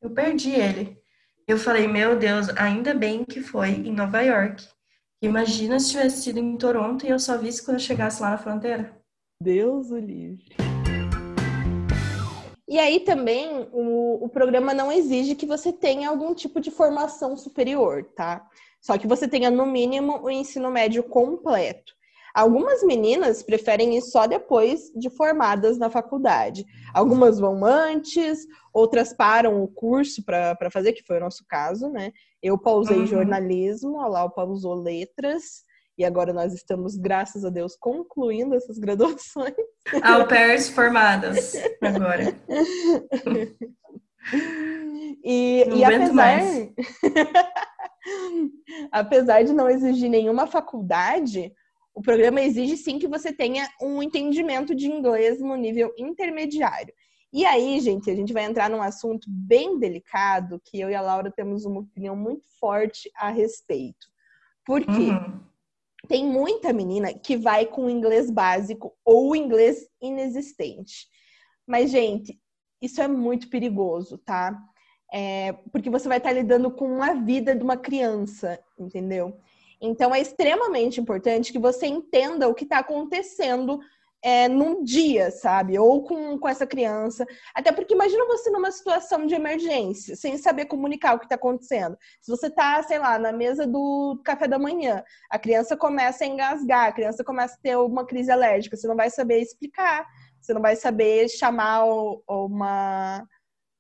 Eu 0.03 0.11
perdi 0.11 0.51
ele. 0.51 0.99
Eu 1.47 1.57
falei, 1.59 1.89
meu 1.89 2.19
Deus, 2.19 2.51
ainda 2.57 2.93
bem 2.95 3.25
que 3.25 3.41
foi 3.41 3.71
em 3.71 3.93
Nova 3.93 4.21
York. 4.21 4.69
Imagina 5.23 5.81
se 5.81 5.91
tivesse 5.91 6.23
sido 6.23 6.39
em 6.39 6.57
Toronto 6.59 7.07
e 7.07 7.09
eu 7.09 7.19
só 7.19 7.39
visse 7.39 7.65
quando 7.65 7.77
eu 7.77 7.81
chegasse 7.81 8.23
lá 8.23 8.31
na 8.31 8.39
fronteira. 8.39 8.95
Deus 9.43 9.91
o 9.91 9.99
livre. 9.99 10.57
E 12.69 12.79
aí 12.79 13.01
também 13.01 13.67
o, 13.73 14.25
o 14.25 14.29
programa 14.29 14.75
não 14.75 14.93
exige 14.93 15.35
que 15.35 15.47
você 15.47 15.73
tenha 15.73 16.11
algum 16.11 16.35
tipo 16.35 16.61
de 16.61 16.71
formação 16.71 17.35
superior, 17.35 18.05
tá? 18.15 18.47
Só 18.81 18.97
que 18.97 19.07
você 19.07 19.29
tenha, 19.29 19.51
no 19.51 19.67
mínimo, 19.67 20.21
o 20.23 20.31
ensino 20.31 20.71
médio 20.71 21.03
completo. 21.03 21.93
Algumas 22.35 22.83
meninas 22.83 23.43
preferem 23.43 23.97
ir 23.97 24.03
só 24.03 24.27
depois 24.27 24.93
de 24.95 25.11
formadas 25.11 25.79
na 25.79 25.91
faculdade. 25.91 26.65
Algumas 26.95 27.41
vão 27.41 27.65
antes, 27.65 28.47
outras 28.73 29.13
param 29.13 29.63
o 29.63 29.69
curso 29.69 30.25
para 30.25 30.71
fazer, 30.71 30.93
que 30.93 31.03
foi 31.05 31.17
o 31.17 31.21
nosso 31.21 31.45
caso, 31.49 31.89
né? 31.89 32.13
Eu 32.43 32.57
pausei 32.57 32.99
uhum. 32.99 33.07
jornalismo, 33.07 34.01
a 34.01 34.07
Lau 34.07 34.31
pausou 34.31 34.75
letras, 34.75 35.65
e 35.99 36.05
agora 36.05 36.33
nós 36.33 36.55
estamos, 36.55 36.97
graças 36.97 37.45
a 37.45 37.51
Deus, 37.51 37.77
concluindo 37.77 38.55
essas 38.55 38.79
graduações. 38.79 39.55
Au 40.03 40.29
pairs 40.29 40.69
formadas 40.69 41.55
agora. 41.83 42.39
E, 45.25 45.65
e 45.75 45.85
apesar, 45.85 46.41
apesar 48.93 49.43
de 49.43 49.53
não 49.53 49.69
exigir 49.69 50.09
nenhuma 50.09 50.47
faculdade, 50.47 51.53
o 51.95 52.01
programa 52.03 52.41
exige 52.41 52.77
sim 52.77 52.99
que 52.99 53.09
você 53.09 53.33
tenha 53.33 53.69
um 53.83 54.03
entendimento 54.03 54.75
de 54.75 54.87
inglês 54.87 55.41
no 55.41 55.57
nível 55.57 55.93
intermediário. 55.99 56.95
E 57.33 57.45
aí, 57.45 57.79
gente, 57.81 58.11
a 58.11 58.15
gente 58.15 58.33
vai 58.33 58.45
entrar 58.45 58.71
num 58.71 58.81
assunto 58.81 59.27
bem 59.29 59.79
delicado 59.79 60.61
que 60.65 60.81
eu 60.81 60.89
e 60.89 60.95
a 60.95 61.01
Laura 61.03 61.31
temos 61.31 61.65
uma 61.65 61.81
opinião 61.81 62.17
muito 62.17 62.45
forte 62.59 63.11
a 63.17 63.31
respeito. 63.31 64.07
Porque 64.65 64.91
uhum. 64.91 65.41
tem 66.07 66.25
muita 66.25 66.73
menina 66.73 67.13
que 67.13 67.37
vai 67.37 67.67
com 67.67 67.91
inglês 67.91 68.31
básico 68.31 68.97
ou 69.05 69.37
inglês 69.37 69.87
inexistente. 70.01 71.07
Mas, 71.67 71.91
gente, 71.91 72.41
isso 72.81 73.03
é 73.03 73.09
muito 73.09 73.51
perigoso, 73.51 74.17
tá? 74.19 74.59
É, 75.13 75.53
porque 75.73 75.89
você 75.89 76.09
vai 76.09 76.19
estar 76.19 76.33
lidando 76.33 76.71
com 76.71 77.03
a 77.03 77.15
vida 77.15 77.55
de 77.55 77.63
uma 77.63 77.77
criança, 77.77 78.59
entendeu? 78.79 79.39
Então 79.81 80.15
é 80.15 80.21
extremamente 80.21 81.01
importante 81.01 81.53
que 81.53 81.59
você 81.59 81.87
entenda 81.87 82.49
o 82.49 82.55
que 82.55 82.65
está 82.65 82.79
acontecendo 82.79 83.81
é, 84.23 84.49
num 84.49 84.83
dia, 84.83 85.31
sabe? 85.31 85.79
Ou 85.79 86.03
com, 86.03 86.39
com 86.39 86.49
essa 86.49 86.67
criança. 86.67 87.25
Até 87.55 87.71
porque 87.73 87.95
imagina 87.95 88.27
você 88.27 88.51
numa 88.51 88.71
situação 88.71 89.27
de 89.27 89.35
emergência, 89.35 90.17
sem 90.17 90.37
saber 90.37 90.67
comunicar 90.67 91.15
o 91.15 91.19
que 91.19 91.27
está 91.27 91.37
acontecendo. 91.37 91.97
Se 92.21 92.31
você 92.31 92.49
está, 92.49 92.83
sei 92.83 92.99
lá, 92.99 93.19
na 93.19 93.33
mesa 93.33 93.67
do 93.67 94.21
café 94.25 94.49
da 94.49 94.59
manhã, 94.59 95.03
a 95.31 95.39
criança 95.39 95.77
começa 95.77 96.25
a 96.25 96.27
engasgar, 96.27 96.89
a 96.89 96.93
criança 96.93 97.25
começa 97.25 97.55
a 97.55 97.63
ter 97.63 97.77
uma 97.77 98.05
crise 98.05 98.31
alérgica, 98.31 98.77
você 98.77 98.89
não 98.89 98.97
vai 98.97 99.11
saber 99.11 99.41
explicar, 99.41 100.07
você 100.41 100.53
não 100.53 100.63
vai 100.63 100.77
saber 100.77 101.29
chamar 101.29 101.85
uma 102.27 103.25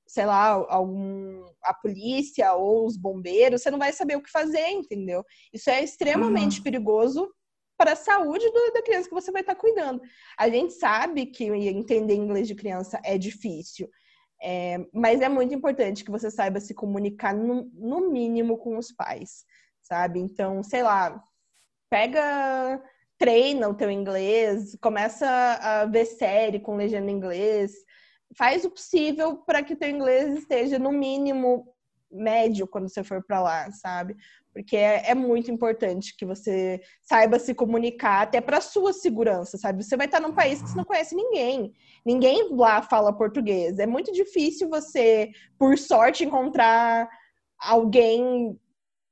sei 0.08 0.24
lá, 0.24 0.48
algum, 0.70 1.44
a 1.62 1.74
polícia 1.74 2.54
ou 2.54 2.86
os 2.86 2.96
bombeiros, 2.96 3.62
você 3.62 3.70
não 3.70 3.78
vai 3.78 3.92
saber 3.92 4.16
o 4.16 4.22
que 4.22 4.30
fazer, 4.30 4.66
entendeu? 4.70 5.22
Isso 5.52 5.68
é 5.68 5.84
extremamente 5.84 6.58
uhum. 6.58 6.64
perigoso 6.64 7.30
para 7.76 7.92
a 7.92 7.96
saúde 7.96 8.50
do, 8.50 8.72
da 8.72 8.82
criança 8.82 9.08
que 9.08 9.14
você 9.14 9.30
vai 9.30 9.42
estar 9.42 9.54
cuidando. 9.54 10.00
A 10.36 10.48
gente 10.48 10.72
sabe 10.72 11.26
que 11.26 11.44
entender 11.44 12.14
inglês 12.14 12.48
de 12.48 12.54
criança 12.54 12.98
é 13.04 13.18
difícil, 13.18 13.88
é, 14.42 14.78
mas 14.94 15.20
é 15.20 15.28
muito 15.28 15.54
importante 15.54 16.02
que 16.02 16.10
você 16.10 16.30
saiba 16.30 16.58
se 16.58 16.74
comunicar 16.74 17.34
no, 17.34 17.70
no 17.74 18.10
mínimo 18.10 18.56
com 18.56 18.78
os 18.78 18.90
pais, 18.90 19.44
sabe? 19.82 20.20
Então, 20.20 20.62
sei 20.62 20.82
lá, 20.82 21.22
pega, 21.90 22.82
treina 23.18 23.68
o 23.68 23.74
teu 23.74 23.90
inglês, 23.90 24.74
começa 24.80 25.28
a 25.28 25.84
ver 25.84 26.06
série 26.06 26.60
com 26.60 26.76
legenda 26.76 27.10
em 27.10 27.14
inglês, 27.14 27.72
faz 28.36 28.64
o 28.64 28.70
possível 28.70 29.38
para 29.38 29.62
que 29.62 29.74
o 29.74 29.76
teu 29.76 29.88
inglês 29.88 30.36
esteja 30.38 30.78
no 30.78 30.92
mínimo 30.92 31.66
médio 32.10 32.66
quando 32.66 32.88
você 32.88 33.04
for 33.04 33.22
para 33.22 33.40
lá, 33.40 33.70
sabe? 33.72 34.16
porque 34.58 34.76
é, 34.76 35.10
é, 35.10 35.14
muito 35.14 35.52
importante 35.52 36.16
que 36.16 36.26
você 36.26 36.80
saiba 37.00 37.38
se 37.38 37.54
comunicar 37.54 38.22
até 38.22 38.40
para 38.40 38.60
sua 38.60 38.92
segurança, 38.92 39.56
sabe? 39.56 39.84
Você 39.84 39.96
vai 39.96 40.06
estar 40.06 40.18
num 40.18 40.34
país 40.34 40.60
que 40.60 40.68
você 40.68 40.76
não 40.76 40.84
conhece 40.84 41.14
ninguém, 41.14 41.72
ninguém 42.04 42.48
lá 42.56 42.82
fala 42.82 43.16
português. 43.16 43.78
É 43.78 43.86
muito 43.86 44.12
difícil 44.12 44.68
você, 44.68 45.30
por 45.56 45.78
sorte, 45.78 46.24
encontrar 46.24 47.08
alguém 47.56 48.58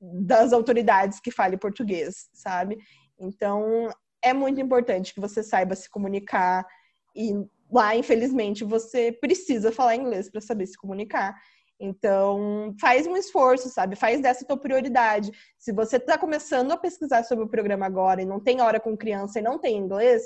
das 0.01 0.53
autoridades 0.53 1.21
que 1.21 1.31
fale 1.31 1.57
português, 1.57 2.29
sabe? 2.33 2.77
Então 3.17 3.89
é 4.21 4.33
muito 4.33 4.61
importante 4.61 5.15
que 5.15 5.21
você 5.21 5.45
saiba 5.45 5.77
se 5.77 5.89
comunicar 5.89 6.67
e 7.15 7.33
lá, 7.71 7.97
infelizmente, 7.97 8.65
você 8.65 9.13
precisa 9.13 9.73
falar 9.73 9.97
inglês 9.97 10.31
para 10.31 10.41
saber 10.41 10.67
se 10.67 10.77
comunicar. 10.77 11.35
Então, 11.79 12.75
faz 12.81 13.07
um 13.07 13.17
esforço, 13.17 13.69
sabe? 13.69 13.97
Faz 13.97 14.21
dessa 14.21 14.47
tua 14.47 14.57
prioridade. 14.57 15.31
Se 15.59 15.73
você 15.73 15.97
está 15.97 16.17
começando 16.17 16.73
a 16.73 16.77
pesquisar 16.77 17.23
sobre 17.25 17.45
o 17.45 17.49
programa 17.49 17.85
agora 17.85 18.23
e 18.23 18.27
não 18.27 18.41
tem 18.41 18.61
hora 18.61 18.81
com 18.81 18.97
criança 18.97 19.39
e 19.39 19.43
não 19.43 19.59
tem 19.59 19.77
inglês, 19.77 20.23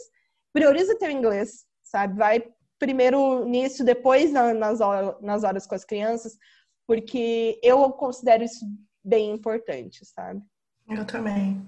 prioriza 0.53 0.99
teu 0.99 1.11
inglês, 1.11 1.65
sabe? 1.83 2.17
Vai 2.17 2.45
primeiro 2.79 3.45
nisso, 3.45 3.85
depois 3.85 4.33
nas, 4.33 4.81
horas, 4.81 5.21
nas 5.21 5.45
horas 5.45 5.67
com 5.67 5.75
as 5.75 5.85
crianças, 5.85 6.39
porque 6.87 7.61
eu 7.63 7.91
considero 7.93 8.43
isso 8.43 8.65
bem 9.05 9.31
importante, 9.31 10.05
sabe? 10.07 10.41
Eu 10.89 11.05
também. 11.05 11.61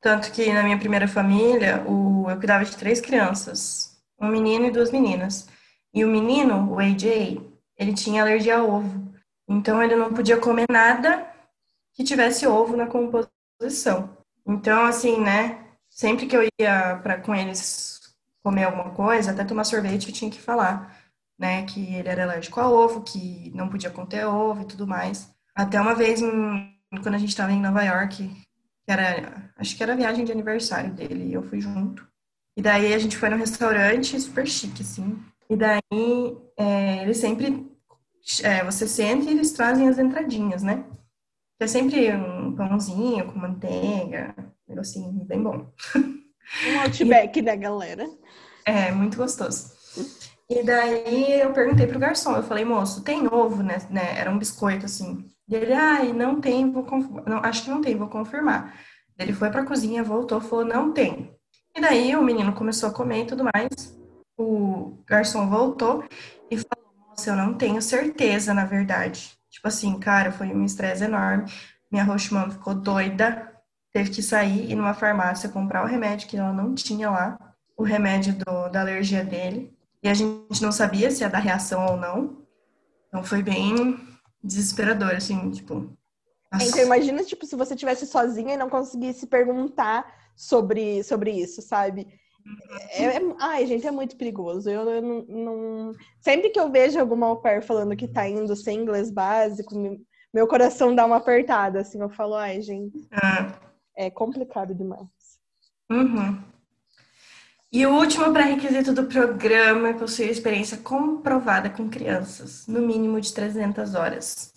Tanto 0.00 0.32
que 0.32 0.52
na 0.52 0.62
minha 0.62 0.78
primeira 0.78 1.06
família, 1.06 1.84
o, 1.86 2.28
eu 2.28 2.36
cuidava 2.38 2.64
de 2.64 2.76
três 2.76 3.00
crianças, 3.00 3.99
um 4.20 4.28
menino 4.28 4.66
e 4.66 4.70
duas 4.70 4.90
meninas. 4.90 5.48
E 5.92 6.04
o 6.04 6.08
menino, 6.08 6.72
o 6.72 6.78
AJ, 6.78 7.40
ele 7.76 7.94
tinha 7.94 8.22
alergia 8.22 8.58
a 8.58 8.64
ovo. 8.64 9.12
Então 9.48 9.82
ele 9.82 9.96
não 9.96 10.12
podia 10.12 10.36
comer 10.36 10.66
nada 10.70 11.28
que 11.94 12.04
tivesse 12.04 12.46
ovo 12.46 12.76
na 12.76 12.86
composição. 12.86 14.16
Então, 14.46 14.84
assim, 14.84 15.20
né? 15.20 15.66
Sempre 15.88 16.26
que 16.26 16.36
eu 16.36 16.42
ia 16.60 16.98
para 17.02 17.20
com 17.20 17.34
eles 17.34 18.00
comer 18.42 18.64
alguma 18.64 18.90
coisa, 18.90 19.32
até 19.32 19.44
tomar 19.44 19.64
sorvete, 19.64 20.08
eu 20.08 20.14
tinha 20.14 20.30
que 20.30 20.40
falar, 20.40 20.96
né? 21.38 21.64
Que 21.66 21.94
ele 21.94 22.08
era 22.08 22.22
alérgico 22.24 22.60
a 22.60 22.70
ovo, 22.70 23.02
que 23.02 23.50
não 23.54 23.68
podia 23.68 23.90
conter 23.90 24.24
ovo 24.26 24.62
e 24.62 24.66
tudo 24.66 24.86
mais. 24.86 25.30
Até 25.54 25.80
uma 25.80 25.94
vez, 25.94 26.20
quando 26.22 27.14
a 27.14 27.18
gente 27.18 27.30
estava 27.30 27.52
em 27.52 27.60
Nova 27.60 27.82
York, 27.82 28.28
que 28.28 28.90
era, 28.92 29.52
acho 29.56 29.76
que 29.76 29.82
era 29.82 29.92
a 29.92 29.96
viagem 29.96 30.24
de 30.24 30.32
aniversário 30.32 30.92
dele, 30.94 31.24
e 31.28 31.32
eu 31.34 31.42
fui 31.42 31.60
junto. 31.60 32.09
E 32.60 32.62
daí 32.62 32.92
a 32.92 32.98
gente 32.98 33.16
foi 33.16 33.30
num 33.30 33.38
restaurante 33.38 34.20
super 34.20 34.46
chique, 34.46 34.82
assim. 34.82 35.18
E 35.48 35.56
daí 35.56 36.36
é, 36.58 37.02
ele 37.02 37.14
sempre 37.14 37.74
é, 38.42 38.62
você 38.62 38.86
sente 38.86 39.28
e 39.28 39.30
eles 39.30 39.52
trazem 39.52 39.88
as 39.88 39.98
entradinhas, 39.98 40.62
né? 40.62 40.84
É 41.58 41.66
sempre 41.66 42.14
um 42.14 42.54
pãozinho 42.54 43.32
com 43.32 43.38
manteiga, 43.38 44.34
um 44.38 44.74
negocinho 44.74 45.10
bem 45.24 45.42
bom. 45.42 45.72
Um 45.96 46.80
outback 46.82 47.40
da 47.40 47.56
galera. 47.56 48.06
É, 48.66 48.92
muito 48.92 49.16
gostoso. 49.16 49.72
E 50.50 50.62
daí 50.62 51.40
eu 51.40 51.54
perguntei 51.54 51.86
pro 51.86 51.98
garçom, 51.98 52.36
eu 52.36 52.42
falei, 52.42 52.66
moço, 52.66 53.02
tem 53.02 53.26
ovo, 53.26 53.62
né? 53.62 53.78
né? 53.88 54.18
Era 54.18 54.30
um 54.30 54.38
biscoito, 54.38 54.84
assim. 54.84 55.24
E 55.48 55.54
ele, 55.54 55.72
ai, 55.72 56.12
não 56.12 56.42
tem, 56.42 56.70
vou 56.70 56.84
confirmar. 56.84 57.24
Não, 57.26 57.38
acho 57.38 57.64
que 57.64 57.70
não 57.70 57.80
tem, 57.80 57.96
vou 57.96 58.08
confirmar. 58.08 58.78
Ele 59.18 59.32
foi 59.32 59.48
pra 59.48 59.64
cozinha, 59.64 60.04
voltou, 60.04 60.42
falou, 60.42 60.66
não 60.66 60.92
tem. 60.92 61.39
E 61.74 61.80
daí 61.80 62.16
o 62.16 62.22
menino 62.22 62.52
começou 62.52 62.88
a 62.88 62.92
comer 62.92 63.22
e 63.22 63.26
tudo 63.26 63.44
mais. 63.44 63.98
O 64.38 64.98
garçom 65.06 65.48
voltou 65.48 66.04
e 66.50 66.56
falou, 66.56 66.90
eu 67.26 67.36
não 67.36 67.54
tenho 67.54 67.80
certeza, 67.80 68.54
na 68.54 68.64
verdade. 68.64 69.38
Tipo 69.50 69.68
assim, 69.68 69.98
cara, 69.98 70.32
foi 70.32 70.48
um 70.48 70.64
estresse 70.64 71.04
enorme. 71.04 71.50
Minha 71.90 72.04
Rochman 72.04 72.50
ficou 72.50 72.74
doida, 72.74 73.52
teve 73.92 74.10
que 74.10 74.22
sair 74.22 74.66
e 74.66 74.72
ir 74.72 74.76
numa 74.76 74.94
farmácia 74.94 75.48
comprar 75.48 75.84
o 75.84 75.88
remédio 75.88 76.28
que 76.28 76.36
ela 76.36 76.52
não 76.52 76.74
tinha 76.74 77.10
lá, 77.10 77.38
o 77.76 77.82
remédio 77.82 78.34
do, 78.34 78.68
da 78.68 78.80
alergia 78.80 79.24
dele. 79.24 79.76
E 80.02 80.08
a 80.08 80.14
gente 80.14 80.62
não 80.62 80.72
sabia 80.72 81.10
se 81.10 81.22
ia 81.22 81.28
dar 81.28 81.40
reação 81.40 81.84
ou 81.86 81.96
não. 81.96 82.46
Então 83.08 83.22
foi 83.22 83.42
bem 83.42 83.98
desesperador, 84.42 85.10
assim, 85.10 85.50
tipo. 85.50 85.92
Nossa. 86.52 86.64
Então 86.64 86.82
imagina, 86.82 87.22
tipo, 87.24 87.44
se 87.44 87.54
você 87.54 87.76
tivesse 87.76 88.06
sozinha 88.06 88.54
e 88.54 88.56
não 88.56 88.70
conseguisse 88.70 89.26
perguntar 89.26 90.19
sobre, 90.40 91.02
sobre 91.04 91.32
isso, 91.32 91.60
sabe? 91.60 92.06
É, 92.92 93.04
é, 93.04 93.20
ai, 93.38 93.66
gente, 93.66 93.86
é 93.86 93.90
muito 93.90 94.16
perigoso. 94.16 94.70
Eu, 94.70 94.88
eu 94.88 95.02
não, 95.02 95.22
não, 95.28 95.92
Sempre 96.18 96.48
que 96.48 96.58
eu 96.58 96.70
vejo 96.70 96.98
alguma 96.98 97.26
au 97.26 97.42
pair 97.42 97.62
falando 97.62 97.94
que 97.94 98.08
tá 98.08 98.26
indo 98.26 98.56
sem 98.56 98.80
inglês 98.80 99.10
básico, 99.10 99.74
meu 100.32 100.48
coração 100.48 100.94
dá 100.94 101.04
uma 101.04 101.16
apertada, 101.16 101.80
assim. 101.80 102.00
Eu 102.00 102.08
falo, 102.08 102.34
ai, 102.34 102.62
gente, 102.62 103.06
é, 103.96 104.06
é 104.06 104.10
complicado 104.10 104.74
demais. 104.74 105.06
Uhum. 105.90 106.42
E 107.70 107.86
o 107.86 107.94
último 107.94 108.32
pré-requisito 108.32 108.92
do 108.94 109.04
programa 109.04 109.90
é 109.90 109.92
possuir 109.92 110.30
experiência 110.30 110.78
comprovada 110.78 111.68
com 111.68 111.88
crianças, 111.88 112.66
no 112.66 112.80
mínimo 112.80 113.20
de 113.20 113.32
300 113.32 113.94
horas. 113.94 114.54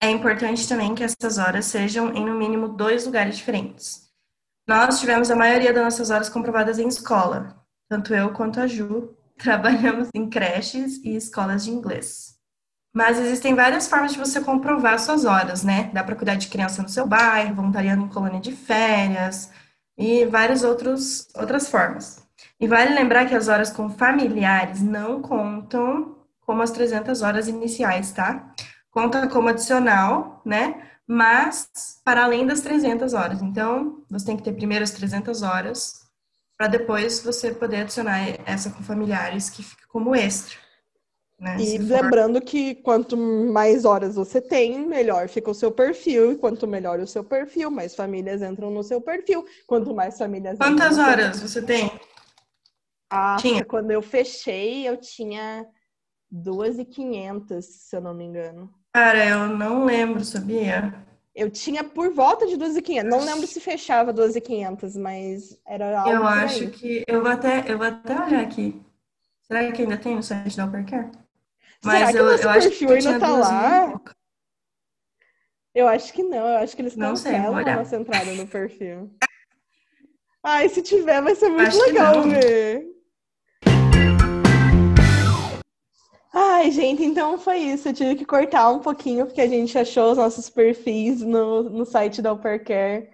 É 0.00 0.08
importante 0.08 0.68
também 0.68 0.94
que 0.94 1.02
essas 1.02 1.36
horas 1.36 1.64
sejam 1.66 2.14
em 2.14 2.24
no 2.24 2.38
mínimo 2.38 2.68
dois 2.68 3.04
lugares 3.04 3.36
diferentes. 3.36 4.05
Nós 4.66 4.98
tivemos 4.98 5.30
a 5.30 5.36
maioria 5.36 5.72
das 5.72 5.84
nossas 5.84 6.10
horas 6.10 6.28
comprovadas 6.28 6.80
em 6.80 6.88
escola. 6.88 7.64
Tanto 7.88 8.12
eu 8.12 8.32
quanto 8.32 8.58
a 8.60 8.66
Ju 8.66 9.16
trabalhamos 9.38 10.08
em 10.12 10.28
creches 10.28 10.96
e 11.04 11.14
escolas 11.14 11.64
de 11.64 11.70
inglês. 11.70 12.34
Mas 12.92 13.18
existem 13.18 13.54
várias 13.54 13.86
formas 13.86 14.12
de 14.12 14.18
você 14.18 14.40
comprovar 14.40 14.98
suas 14.98 15.24
horas, 15.24 15.62
né? 15.62 15.90
Dá 15.92 16.02
para 16.02 16.16
cuidar 16.16 16.34
de 16.34 16.48
criança 16.48 16.82
no 16.82 16.88
seu 16.88 17.06
bairro, 17.06 17.54
voluntariando 17.54 18.04
em 18.04 18.08
colônia 18.08 18.40
de 18.40 18.52
férias 18.52 19.52
e 19.96 20.24
várias 20.24 20.64
outros, 20.64 21.28
outras 21.36 21.68
formas. 21.68 22.26
E 22.58 22.66
vale 22.66 22.92
lembrar 22.92 23.26
que 23.26 23.34
as 23.34 23.46
horas 23.46 23.70
com 23.70 23.88
familiares 23.90 24.82
não 24.82 25.22
contam 25.22 26.16
como 26.40 26.62
as 26.62 26.70
300 26.72 27.22
horas 27.22 27.46
iniciais, 27.46 28.12
tá? 28.12 28.52
Conta 28.90 29.28
como 29.28 29.48
adicional, 29.48 30.40
né? 30.44 30.82
Mas 31.06 32.00
para 32.04 32.24
além 32.24 32.46
das 32.46 32.60
300 32.60 33.14
horas. 33.14 33.42
Então, 33.42 34.02
você 34.10 34.26
tem 34.26 34.36
que 34.36 34.42
ter 34.42 34.52
primeiro 34.52 34.82
as 34.82 34.90
300 34.90 35.42
horas 35.42 36.06
para 36.58 36.68
depois 36.68 37.20
você 37.20 37.52
poder 37.52 37.82
adicionar 37.82 38.18
essa 38.46 38.70
com 38.70 38.82
familiares 38.82 39.50
que 39.50 39.62
fica 39.62 39.86
como 39.88 40.14
extra. 40.14 40.56
Né? 41.38 41.58
E 41.60 41.76
lembrando 41.76 42.40
for... 42.40 42.46
que 42.46 42.76
quanto 42.76 43.14
mais 43.16 43.84
horas 43.84 44.14
você 44.14 44.40
tem, 44.40 44.86
melhor 44.86 45.28
fica 45.28 45.50
o 45.50 45.54
seu 45.54 45.70
perfil. 45.70 46.32
E 46.32 46.36
quanto 46.36 46.66
melhor 46.66 46.98
o 46.98 47.06
seu 47.06 47.22
perfil, 47.22 47.70
mais 47.70 47.94
famílias 47.94 48.42
entram 48.42 48.70
no 48.70 48.82
seu 48.82 49.00
perfil. 49.00 49.44
Quanto 49.66 49.94
mais 49.94 50.16
famílias 50.16 50.56
Quantas 50.56 50.98
horas 50.98 51.40
você 51.40 51.60
tem? 51.60 51.92
Ah, 53.10 53.36
tinha. 53.38 53.64
quando 53.64 53.90
eu 53.90 54.02
fechei, 54.02 54.88
eu 54.88 54.96
tinha 54.96 55.66
2.500, 56.32 57.62
se 57.62 57.94
eu 57.94 58.00
não 58.00 58.14
me 58.14 58.24
engano. 58.24 58.72
Cara, 58.96 59.26
eu 59.26 59.48
não 59.50 59.84
lembro, 59.84 60.24
sabia? 60.24 60.90
Eu 61.34 61.50
tinha 61.50 61.84
por 61.84 62.14
volta 62.14 62.46
de 62.46 62.56
2.500. 62.56 63.02
Não 63.02 63.22
lembro 63.22 63.46
se 63.46 63.60
fechava 63.60 64.10
12.500, 64.10 64.98
mas 64.98 65.60
era 65.66 66.00
algo 66.00 66.10
Eu 66.12 66.26
acho 66.26 66.70
que... 66.70 67.04
Eu 67.06 67.20
vou, 67.20 67.30
até, 67.30 67.70
eu 67.70 67.76
vou 67.76 67.86
até 67.86 68.18
olhar 68.18 68.40
aqui. 68.40 68.80
Será 69.42 69.70
que 69.70 69.82
ainda 69.82 69.98
tem 69.98 70.16
no 70.16 70.22
site 70.22 70.56
da 70.56 70.64
Uppercare? 70.64 71.10
Mas 71.84 72.08
Será 72.08 72.10
que 72.10 72.18
eu, 72.18 72.24
eu 72.38 72.48
acho 72.48 72.70
que 72.70 72.86
ainda 72.86 73.20
tá 73.20 73.28
lá? 73.36 74.00
Eu 75.74 75.88
acho 75.88 76.10
que 76.14 76.22
não. 76.22 76.48
Eu 76.48 76.56
acho 76.56 76.74
que 76.74 76.80
eles 76.80 76.96
cancelam 76.96 77.54
a 77.54 77.76
nossa 77.76 77.96
entrada 77.96 78.32
no 78.32 78.46
perfil. 78.46 79.10
Ai, 80.42 80.70
se 80.70 80.80
tiver, 80.80 81.20
vai 81.20 81.34
ser 81.34 81.50
muito 81.50 81.68
acho 81.68 81.82
legal 81.82 82.22
ver. 82.22 82.95
Ai, 86.56 86.70
gente, 86.70 87.04
então 87.04 87.38
foi 87.38 87.58
isso. 87.58 87.88
Eu 87.88 87.92
tive 87.92 88.14
que 88.14 88.24
cortar 88.24 88.70
um 88.70 88.78
pouquinho, 88.78 89.26
porque 89.26 89.42
a 89.42 89.46
gente 89.46 89.76
achou 89.76 90.12
os 90.12 90.16
nossos 90.16 90.48
perfis 90.48 91.20
no, 91.20 91.64
no 91.64 91.84
site 91.84 92.22
da 92.22 92.32
Uppercare. 92.32 93.10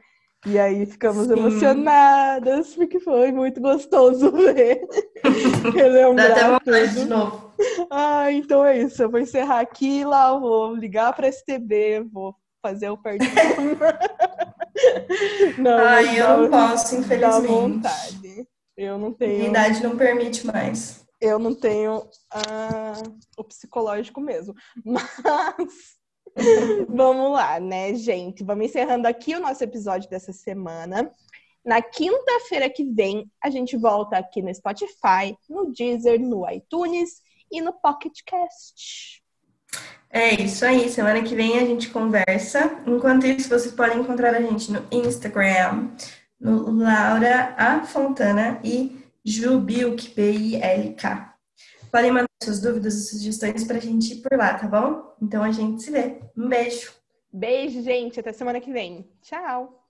E 0.46 0.56
aí 0.56 0.86
ficamos 0.86 1.26
Sim. 1.26 1.32
emocionadas, 1.32 2.72
porque 2.76 3.00
foi 3.00 3.32
muito 3.32 3.60
gostoso 3.60 4.30
ver. 4.54 4.86
Dá 6.14 6.26
até 6.28 6.50
vontade 6.50 6.94
de 6.94 7.04
novo. 7.04 7.52
Ah, 7.90 8.30
então 8.30 8.64
é 8.64 8.78
isso. 8.78 9.02
Eu 9.02 9.10
vou 9.10 9.18
encerrar 9.18 9.58
aqui 9.58 10.04
lá, 10.04 10.38
vou 10.38 10.76
ligar 10.76 11.12
para 11.12 11.26
a 11.26 11.32
STB, 11.32 12.06
vou 12.12 12.36
fazer 12.62 12.90
o 12.90 12.96
perdido. 12.96 13.34
não, 15.58 15.78
Ai, 15.78 16.20
eu 16.20 16.42
não 16.42 16.48
posso, 16.48 16.94
infelizmente. 16.94 17.20
Dá 17.20 17.40
vontade. 17.40 18.46
Eu 18.76 18.98
não 18.98 19.12
tenho. 19.12 19.46
A 19.46 19.48
idade 19.48 19.82
não 19.82 19.96
permite 19.96 20.46
mais 20.46 21.02
eu 21.22 21.38
não 21.38 21.54
tenho 21.54 21.98
uh, 21.98 23.18
o 23.38 23.44
psicológico 23.44 24.20
mesmo. 24.20 24.54
Mas 24.84 25.96
vamos 26.88 27.32
lá, 27.32 27.60
né, 27.60 27.94
gente? 27.94 28.42
Vamos 28.42 28.66
encerrando 28.66 29.06
aqui 29.06 29.36
o 29.36 29.40
nosso 29.40 29.62
episódio 29.62 30.10
dessa 30.10 30.32
semana. 30.32 31.10
Na 31.64 31.80
quinta-feira 31.80 32.68
que 32.68 32.84
vem, 32.84 33.30
a 33.40 33.48
gente 33.48 33.76
volta 33.76 34.18
aqui 34.18 34.42
no 34.42 34.52
Spotify, 34.52 35.36
no 35.48 35.72
Deezer, 35.72 36.20
no 36.20 36.48
iTunes 36.50 37.22
e 37.50 37.60
no 37.60 37.72
Pocket 37.72 38.18
Cast. 38.26 39.22
É 40.10 40.34
isso 40.34 40.64
aí. 40.64 40.90
Semana 40.90 41.22
que 41.22 41.36
vem 41.36 41.56
a 41.56 41.64
gente 41.64 41.88
conversa. 41.90 42.82
Enquanto 42.84 43.26
isso, 43.26 43.48
vocês 43.48 43.72
podem 43.72 44.00
encontrar 44.00 44.34
a 44.34 44.42
gente 44.42 44.72
no 44.72 44.84
Instagram, 44.90 45.90
no 46.40 46.72
Laura 46.72 47.54
A. 47.56 47.84
Fontana 47.84 48.60
e 48.64 49.01
Jubilk, 49.24 50.14
B-I-L-K. 50.14 51.34
Podem 51.90 52.10
mandar 52.10 52.28
suas 52.42 52.60
dúvidas 52.60 52.94
e 52.94 53.10
sugestões 53.10 53.64
para 53.64 53.76
a 53.76 53.80
gente 53.80 54.14
ir 54.14 54.22
por 54.22 54.36
lá, 54.36 54.54
tá 54.54 54.66
bom? 54.66 55.14
Então 55.20 55.42
a 55.42 55.52
gente 55.52 55.82
se 55.82 55.90
vê. 55.90 56.20
Um 56.36 56.48
beijo. 56.48 56.92
Beijo, 57.32 57.82
gente. 57.82 58.18
Até 58.18 58.32
semana 58.32 58.60
que 58.60 58.72
vem. 58.72 59.08
Tchau. 59.20 59.81